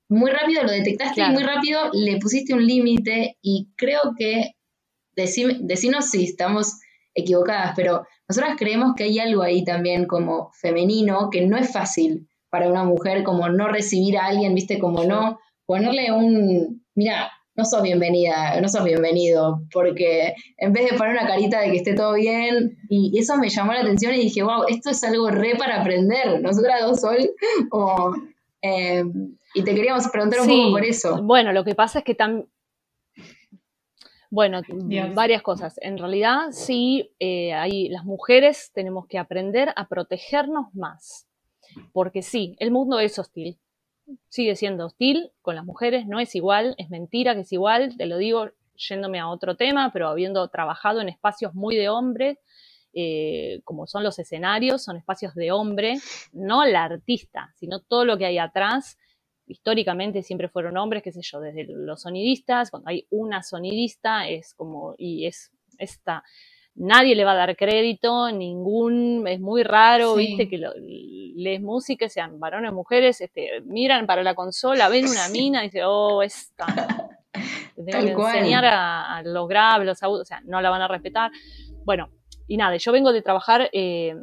[0.08, 1.32] muy rápido lo detectaste Claro.
[1.32, 4.52] y muy rápido le pusiste un límite y creo que,
[5.16, 6.80] decime- decinos si estamos
[7.14, 12.26] equivocadas, pero nosotras creemos que hay algo ahí también como femenino que no es fácil
[12.52, 17.64] para una mujer como no recibir a alguien, viste, como no ponerle un, mira, no
[17.64, 21.94] sos bienvenida, no sos bienvenido, porque en vez de poner una carita de que esté
[21.94, 25.56] todo bien, y eso me llamó la atención y dije, wow, esto es algo re
[25.56, 27.30] para aprender, nosotras dos Sol,
[27.70, 28.14] o,
[28.60, 29.02] eh,
[29.54, 31.22] y te queríamos preguntar un Sí, poco por eso.
[31.22, 32.50] Bueno, lo que pasa es que también.
[34.30, 35.14] Bueno, Dios.
[35.14, 35.78] varias cosas.
[35.80, 41.28] En realidad, sí, eh, hay, las mujeres tenemos que aprender a protegernos más.
[41.92, 43.58] Porque sí, el mundo es hostil.
[44.28, 48.06] Sigue siendo hostil con las mujeres, no es igual, es mentira que es igual, te
[48.06, 52.38] lo digo yéndome a otro tema, pero habiendo trabajado en espacios muy de hombres,
[52.94, 55.98] eh, como son los escenarios, son espacios de hombre,
[56.32, 58.98] no la artista, sino todo lo que hay atrás.
[59.46, 64.54] Históricamente siempre fueron hombres, qué sé yo, desde los sonidistas, cuando hay una sonidista es
[64.54, 66.22] como, y es esta,
[66.74, 70.26] nadie le va a dar crédito, ningún, es muy raro, Sí.
[70.26, 70.72] viste, que lo-
[71.34, 75.32] lees música, sean varones mujeres, este, miran para la consola, ven una Sí.
[75.32, 76.66] mina y dicen, oh, esta,
[77.74, 78.36] te tengo que cual.
[78.36, 81.30] enseñar a, a los graves, los agudos, o sea, no la van a respetar.
[81.84, 82.10] Bueno,
[82.46, 84.14] y nada, yo vengo de trabajar eh,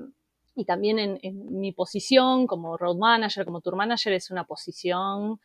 [0.55, 5.39] y también en, en mi posición como road manager, como tour manager, es una posición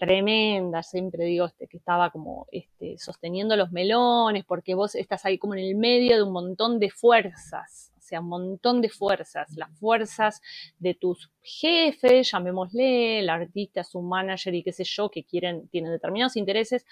[0.00, 5.36] tremenda, siempre digo este, que estaba como este, sosteniendo los melones, porque vos estás ahí
[5.36, 9.54] como en el medio de un montón de fuerzas, o sea, un montón de fuerzas,
[9.56, 10.40] las fuerzas
[10.78, 15.92] de tus jefes, llamémosle, el artista, su manager y qué sé yo, que quieren, tienen
[15.92, 16.86] determinados intereses,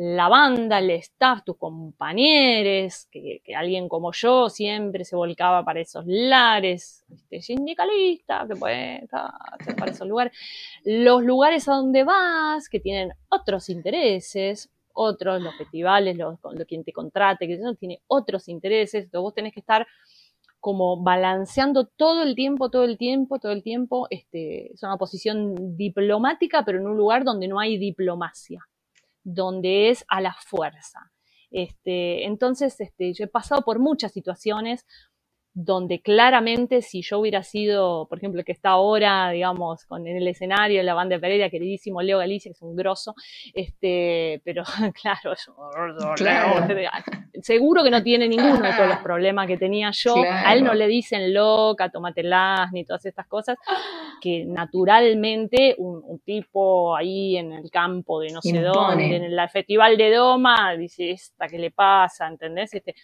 [0.00, 6.04] la banda, el staff, tus compañeros, que, alguien como yo siempre se volcaba para esos
[6.06, 9.32] lares, este, sindicalista, que puede estar
[9.76, 10.32] para esos lugares,
[10.84, 16.64] los lugares a donde vas, que tienen otros intereses, otros, los festivales, los, con- lo,
[16.64, 19.84] quien te contrate, que tiene otros intereses, entonces vos tenés que estar
[20.60, 25.76] como balanceando todo el tiempo, todo el tiempo, todo el tiempo, este, es una posición
[25.76, 28.67] diplomática, pero en un lugar donde no hay diplomacia,
[29.28, 31.12] donde es a la fuerza.
[31.50, 34.86] Este, entonces, este, yo he pasado por muchas situaciones
[35.60, 40.16] donde claramente si yo hubiera sido, por ejemplo, el que está ahora, digamos, con en
[40.16, 43.14] el escenario, la banda de Pereira, queridísimo Leo Galicia, que es un grosso,
[43.54, 44.62] este, pero
[45.02, 45.54] claro, yo-
[46.16, 46.66] Claro.
[47.42, 50.14] seguro que no tiene ninguno de todos los problemas que tenía yo.
[50.46, 53.56] A él no le dicen loca, tómatelas, ni todas estas cosas,
[54.20, 59.48] que naturalmente un, un tipo ahí en el campo de no sé dónde, en el
[59.50, 62.28] festival de Doma, dice, esta, ¿qué le pasa?
[62.28, 62.72] ¿Entendés?
[62.74, 62.94] Este,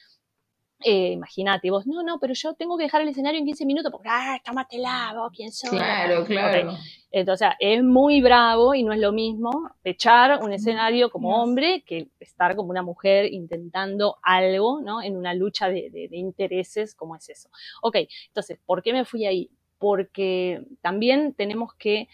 [0.84, 3.90] eh, imagínate, vos, no, no, pero yo tengo que dejar el escenario en 15 minutos
[3.90, 5.70] porque, ah, tómatela, vos, quién sos.
[5.70, 6.76] Claro, claro.
[7.10, 9.50] Entonces, es muy bravo y no es lo mismo
[9.84, 15.00] echar un escenario como hombre que estar como una mujer intentando algo, ¿no?
[15.02, 17.48] En una lucha de, de- de intereses como es eso.
[17.82, 17.96] Ok,
[18.28, 19.50] entonces, ¿por qué me fui ahí?
[19.78, 22.08] Porque también tenemos que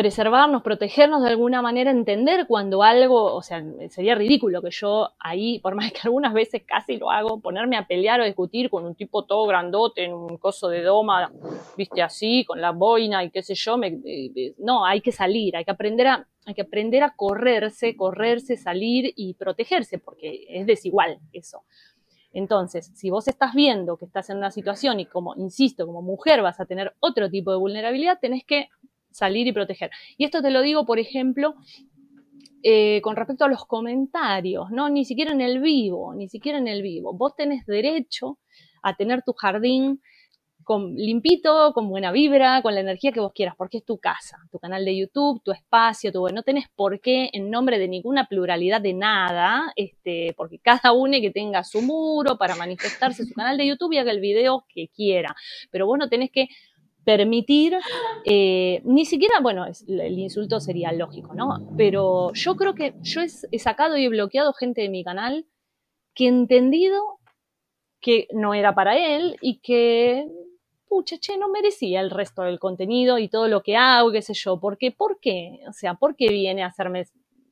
[0.00, 5.58] preservarnos, protegernos de alguna manera, entender cuando algo, o sea, sería ridículo que yo ahí,
[5.58, 8.94] por más que algunas veces casi lo hago, ponerme a pelear o discutir con un
[8.94, 11.30] tipo todo grandote en un coso de doma,
[11.76, 15.12] viste así, con la boina y qué sé yo, me- eh, eh, no, hay que
[15.12, 20.46] salir, hay que aprender a, hay que aprender a correrse, correrse, salir y protegerse, porque
[20.48, 21.64] es desigual eso.
[22.32, 26.40] Entonces, si vos estás viendo que estás en una situación y como, insisto, como mujer
[26.40, 28.68] vas a tener otro tipo de vulnerabilidad, tenés que
[29.10, 29.90] salir y proteger.
[30.16, 31.54] Y esto te lo digo, por ejemplo,
[32.62, 34.90] eh, con respecto a los comentarios, ¿no?
[34.90, 37.14] Ni siquiera en el vivo, ni siquiera en el vivo.
[37.14, 38.38] Vos tenés derecho
[38.82, 40.00] a tener tu jardín
[40.62, 44.36] con, limpito, con buena vibra, con la energía que vos quieras, porque es tu casa,
[44.52, 48.26] tu canal de YouTube, tu espacio, tu, no tenés por qué, en nombre de ninguna
[48.26, 53.56] pluralidad de nada, este, porque cada uno que tenga su muro para manifestarse su canal
[53.56, 55.34] de YouTube y haga el video que quiera.
[55.70, 56.48] Pero vos no tenés que
[57.04, 57.76] permitir,
[58.24, 61.66] eh, ni siquiera, bueno, es- el insulto sería lógico, ¿no?
[61.76, 65.46] Pero yo creo que yo he, sacado y he bloqueado gente de mi canal
[66.14, 67.02] que he entendido
[68.00, 70.26] que no era para él y que,
[70.88, 74.34] pucha, che, no merecía el resto del contenido y todo lo que hago, qué sé
[74.34, 74.58] yo.
[74.58, 74.90] ¿Por qué?
[74.90, 75.60] ¿Por qué?
[75.68, 77.04] O sea, ¿por qué viene a hacerme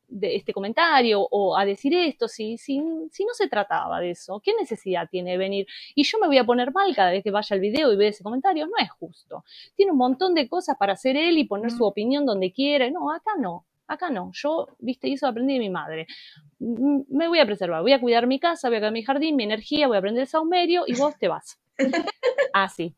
[0.08, 2.80] de este comentario o a decir esto si, si,
[3.12, 4.40] si no se trataba de eso?
[4.40, 5.66] ¿Qué necesidad tiene de venir?
[5.94, 8.08] Y yo me voy a poner mal cada vez que vaya al video y vea
[8.08, 8.66] ese comentario.
[8.66, 9.44] No es justo.
[9.76, 12.90] Tiene un montón de cosas para hacer él y poner su opinión donde quiere.
[12.90, 13.64] No, acá no.
[13.86, 14.30] Acá no.
[14.34, 16.06] Yo, viste, eso aprendí de mi madre.
[16.60, 19.36] M- Me voy a preservar, voy a cuidar mi casa, voy a cuidar mi jardín,
[19.36, 21.58] mi energía, voy a aprender el saumerio y vos te vas.
[22.52, 22.94] Así.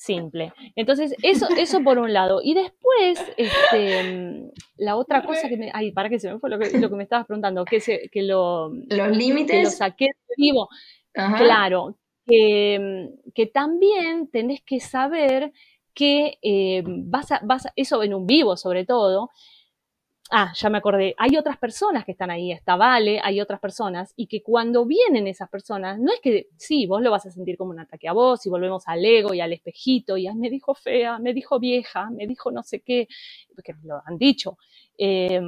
[0.00, 0.50] Simple.
[0.76, 2.40] Entonces, eso, eso por un lado.
[2.42, 5.70] Y después, este, la otra cosa que me.
[5.74, 8.08] Ay, para que se me fue lo que, lo que me estabas preguntando, que, se,
[8.08, 9.76] que lo, Los lo límites.
[9.76, 10.70] saqué de vivo.
[11.14, 11.36] Ajá.
[11.36, 15.52] Claro, que, que también tenés que saber
[15.92, 19.28] que eh, vas, a, vas a- eso en un vivo sobre todo.
[20.32, 24.12] Ah, ya me acordé, hay otras personas que están ahí, está Vale, hay otras personas,
[24.14, 27.56] y que cuando vienen esas personas, no es que, sí, vos lo vas a sentir
[27.56, 30.48] como un ataque a vos, y volvemos al ego y al espejito, y "Ay, me
[30.48, 33.08] dijo fea, me dijo vieja, me dijo no sé qué,
[33.56, 34.56] porque lo han dicho.
[34.98, 35.40] Eh,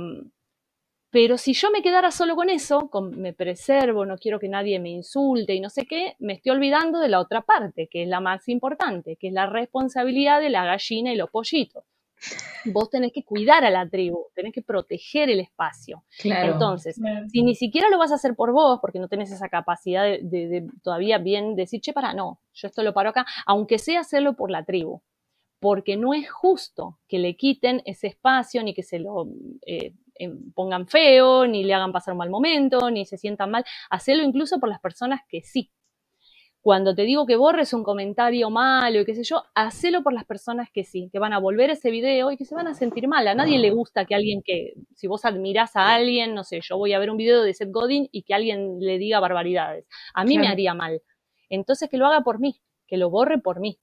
[1.10, 4.90] pero si yo me quedara solo con eso, me preservo, no quiero que nadie me
[4.90, 8.20] insulte y no sé qué, me estoy olvidando de la otra parte, que es la
[8.20, 11.84] más importante, que es la responsabilidad de la gallina y los pollitos.
[12.66, 16.04] Vos tenés que cuidar a la tribu, tenés que proteger el espacio.
[16.20, 16.52] Claro.
[16.52, 17.28] Entonces, Claro.
[17.28, 20.20] si ni siquiera lo vas a hacer por vos, porque no tenés esa capacidad de,
[20.22, 24.00] de- de todavía bien decir, che, para, no, yo esto lo paro acá, aunque sea
[24.00, 25.02] hacerlo por la tribu,
[25.60, 29.26] porque no es justo que le quiten ese espacio, ni que se lo
[29.66, 33.64] eh, em, pongan feo, ni le hagan pasar un mal momento, ni se sientan mal,
[33.90, 35.70] hacerlo incluso por las personas que sí.
[36.62, 40.24] Cuando te digo que borres un comentario malo y qué sé yo, hacelo por las
[40.24, 43.08] personas que sí, que van a volver ese video y que se van a sentir
[43.08, 43.26] mal.
[43.26, 46.78] A nadie le gusta que alguien que, si vos admirás a alguien, no sé, yo
[46.78, 49.88] voy a ver un video de Seth Godin y que alguien le diga barbaridades.
[50.14, 51.02] A mí me haría mal.
[51.50, 53.80] Entonces que lo haga por mí, que lo borre por mí.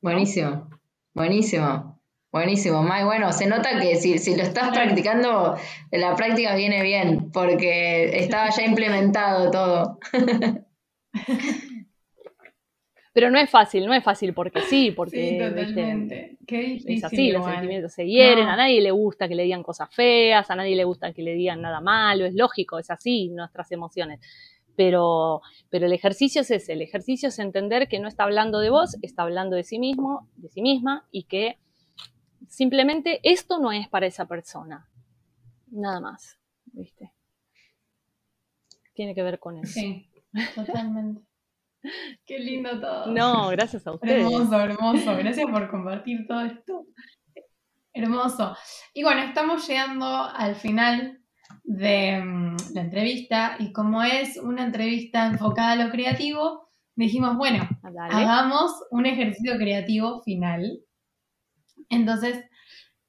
[0.00, 0.70] Buenísimo,
[1.12, 2.00] buenísimo,
[2.30, 2.84] buenísimo.
[2.84, 5.56] Mai, bueno, se nota que si, si lo estás practicando,
[5.90, 9.98] la práctica viene bien, porque estaba ya implementado todo.
[13.14, 16.36] Pero no es fácil, no es fácil porque sí, porque Sí, totalmente.
[16.46, 16.96] Qué difícil.
[16.96, 18.50] es así, los sentimientos se hieren, No.
[18.50, 21.34] a nadie le gusta que le digan cosas feas, a nadie le gusta que le
[21.34, 24.20] digan nada malo, es lógico, es así nuestras emociones.
[24.76, 25.40] Pero,
[25.70, 28.96] pero el ejercicio es ese, el ejercicio es entender que no está hablando de vos,
[29.02, 31.58] está hablando de sí mismo, de sí misma, y que
[32.48, 34.88] simplemente esto no es para esa persona.
[35.70, 36.36] Nada más,
[36.66, 37.12] ¿viste?
[38.94, 39.72] Tiene que ver con eso.
[39.72, 40.08] Sí,
[40.56, 41.20] totalmente.
[42.26, 43.06] Qué lindo todo.
[43.06, 44.24] No, gracias a ustedes.
[44.24, 45.16] Hermoso, hermoso.
[45.16, 46.86] Gracias por compartir todo esto.
[47.92, 48.56] Hermoso.
[48.92, 51.20] Y bueno, estamos llegando al final
[51.62, 57.68] de mm, la entrevista y como es una entrevista enfocada a lo creativo, dijimos, bueno,
[57.82, 58.14] Dale.
[58.14, 60.80] hagamos un ejercicio creativo final.
[61.88, 62.44] Entonces,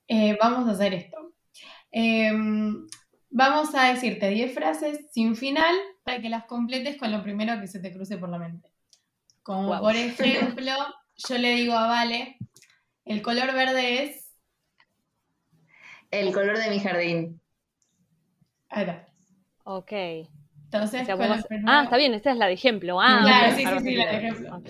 [0.08, 1.18] eh, vamos a hacer esto.
[1.92, 2.86] Em,
[3.38, 7.68] vamos a decirte 10 frases sin final para que las completes con lo primero que
[7.68, 8.72] se te cruce por la mente.
[9.44, 10.72] Como por ejemplo,
[11.28, 12.38] yo le digo a Vale,
[13.04, 14.32] el color verde es...
[16.12, 17.42] El color de mi jardín.
[18.70, 19.08] Ahí está.
[19.66, 19.92] Ok.
[19.92, 23.02] Entonces, O sea, con vos primero- Ah, está bien, esta es la de ejemplo.
[23.02, 24.62] Ah, Claro, ok, sí, sí, sí, la de ejemplo.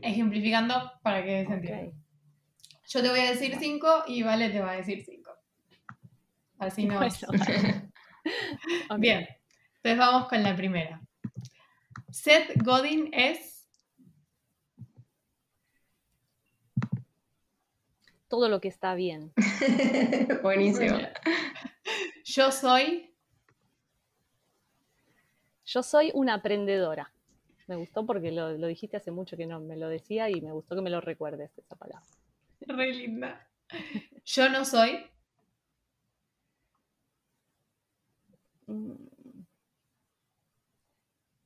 [0.00, 1.96] Ejemplificando para que se entienda.
[2.88, 5.30] Yo te voy a decir 5 y Vale te va a decir 5.
[6.58, 6.98] Así nos...
[7.26, 7.88] Bueno.
[8.98, 9.28] Bien,
[9.76, 11.00] entonces vamos con la primera.
[12.10, 13.68] Seth Godin es.
[18.28, 19.32] Todo lo que está bien.
[20.42, 20.98] Buenísimo.
[22.24, 23.14] Yo soy.
[25.64, 27.12] Yo soy una aprendedora.
[27.66, 30.52] Me gustó porque lo, lo dijiste hace mucho que no me lo decía y me
[30.52, 32.06] gustó que me lo recuerdes esa palabra.
[32.60, 33.48] Re linda.
[34.24, 35.11] Yo no soy.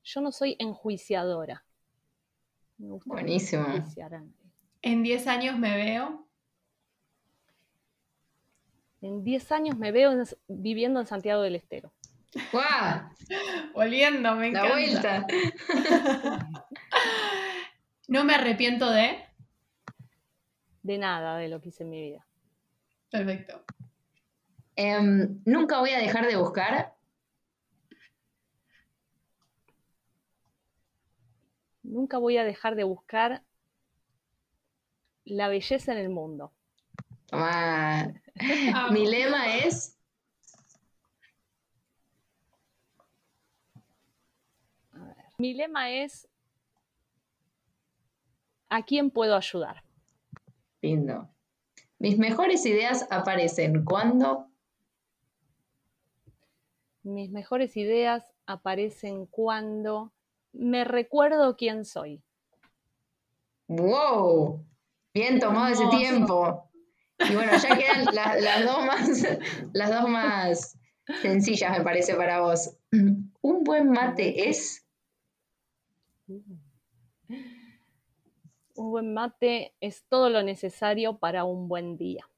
[0.04, 1.64] Yo no soy enjuiciadora.
[2.78, 3.66] Me gusta Buenísimo.
[3.66, 4.22] enjuiciar.
[4.82, 6.28] En 10 años me veo.
[9.00, 11.92] En 10 años me veo en- viviendo en Santiago del Estero.
[12.52, 13.08] ¡Guau!
[13.74, 15.26] Volviendo, me La encanta.
[15.26, 15.26] vuelta.
[18.08, 19.18] No me arrepiento de.
[20.84, 22.24] De nada de lo que hice en mi vida.
[23.10, 23.64] Perfecto.
[24.76, 26.95] Em, nunca voy a dejar de buscar.
[31.86, 33.44] Nunca voy a dejar de buscar
[35.24, 36.52] la belleza en el mundo.
[37.30, 38.14] Amo.
[38.92, 39.96] Mi lema es
[45.38, 46.28] Mi lema es
[48.68, 49.82] ¿a quién puedo ayudar?
[50.82, 51.28] lindo.
[51.98, 54.50] Mis mejores ideas aparecen cuando
[57.02, 60.12] Mis mejores ideas aparecen cuando
[60.58, 62.22] me recuerdo quién soy.
[63.68, 64.64] ¡Wow!
[65.14, 66.70] Bien tomado ese tiempo.
[67.18, 69.08] Y bueno, ya quedan la- las dos más,
[69.72, 70.78] las dos más
[71.22, 72.76] sencillas, me parece, para vos.
[72.92, 74.86] Un buen mate es.
[78.74, 82.28] Un buen mate es todo lo necesario para un buen día.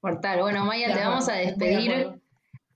[0.00, 0.40] Mortal.
[0.40, 2.20] Bueno, Maya, te vamos a despedir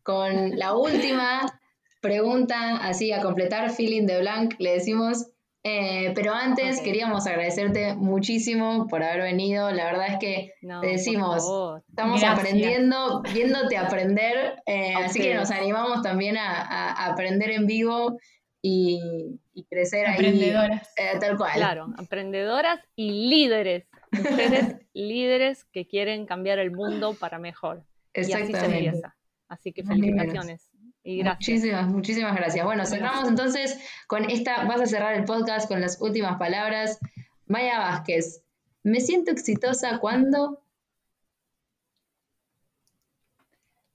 [0.02, 1.60] con la última
[2.02, 5.28] pregunta, así a completar feeling de blank, le decimos.
[5.64, 9.70] Eh, pero antes queríamos agradecerte muchísimo por haber venido.
[9.70, 11.44] La verdad es que No, Te decimos.
[11.88, 12.38] Estamos Gracias.
[12.40, 18.18] aprendiendo, viéndote aprender, eh, así que nos animamos también a, aprender en vivo
[18.60, 20.16] y, y crecer ahí.
[20.16, 20.88] Emprendedoras.
[20.96, 21.52] eh, tal cual.
[21.54, 23.86] Claro, emprendedoras y líderes.
[24.10, 27.84] Mujeres líderes que quieren cambiar el mundo para mejor.
[28.14, 28.86] Y así se Exactamente.
[28.86, 29.16] empieza.
[29.48, 30.71] Así que felicitaciones.
[31.04, 31.48] Y gracias.
[31.48, 32.64] Muchísimas, muchísimas gracias.
[32.64, 36.98] Bueno, cerramos entonces con esta, vas a cerrar el podcast con las últimas palabras.
[37.46, 38.44] Maya Vázquez,
[38.82, 40.62] me siento exitosa cuando...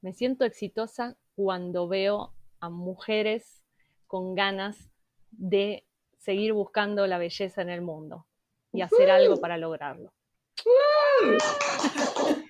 [0.01, 3.63] Me siento exitosa cuando veo a mujeres
[4.05, 4.89] con ganas
[5.31, 5.85] de
[6.17, 8.25] seguir buscando la belleza en el mundo
[8.71, 10.13] y hacer algo para lograrlo.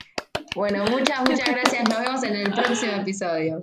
[0.55, 1.87] Bueno, muchas, muchas gracias.
[1.87, 3.61] Nos vemos en el próximo episodio.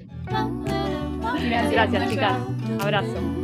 [1.42, 2.36] Gracias, chicas.
[2.80, 3.43] Abrazo.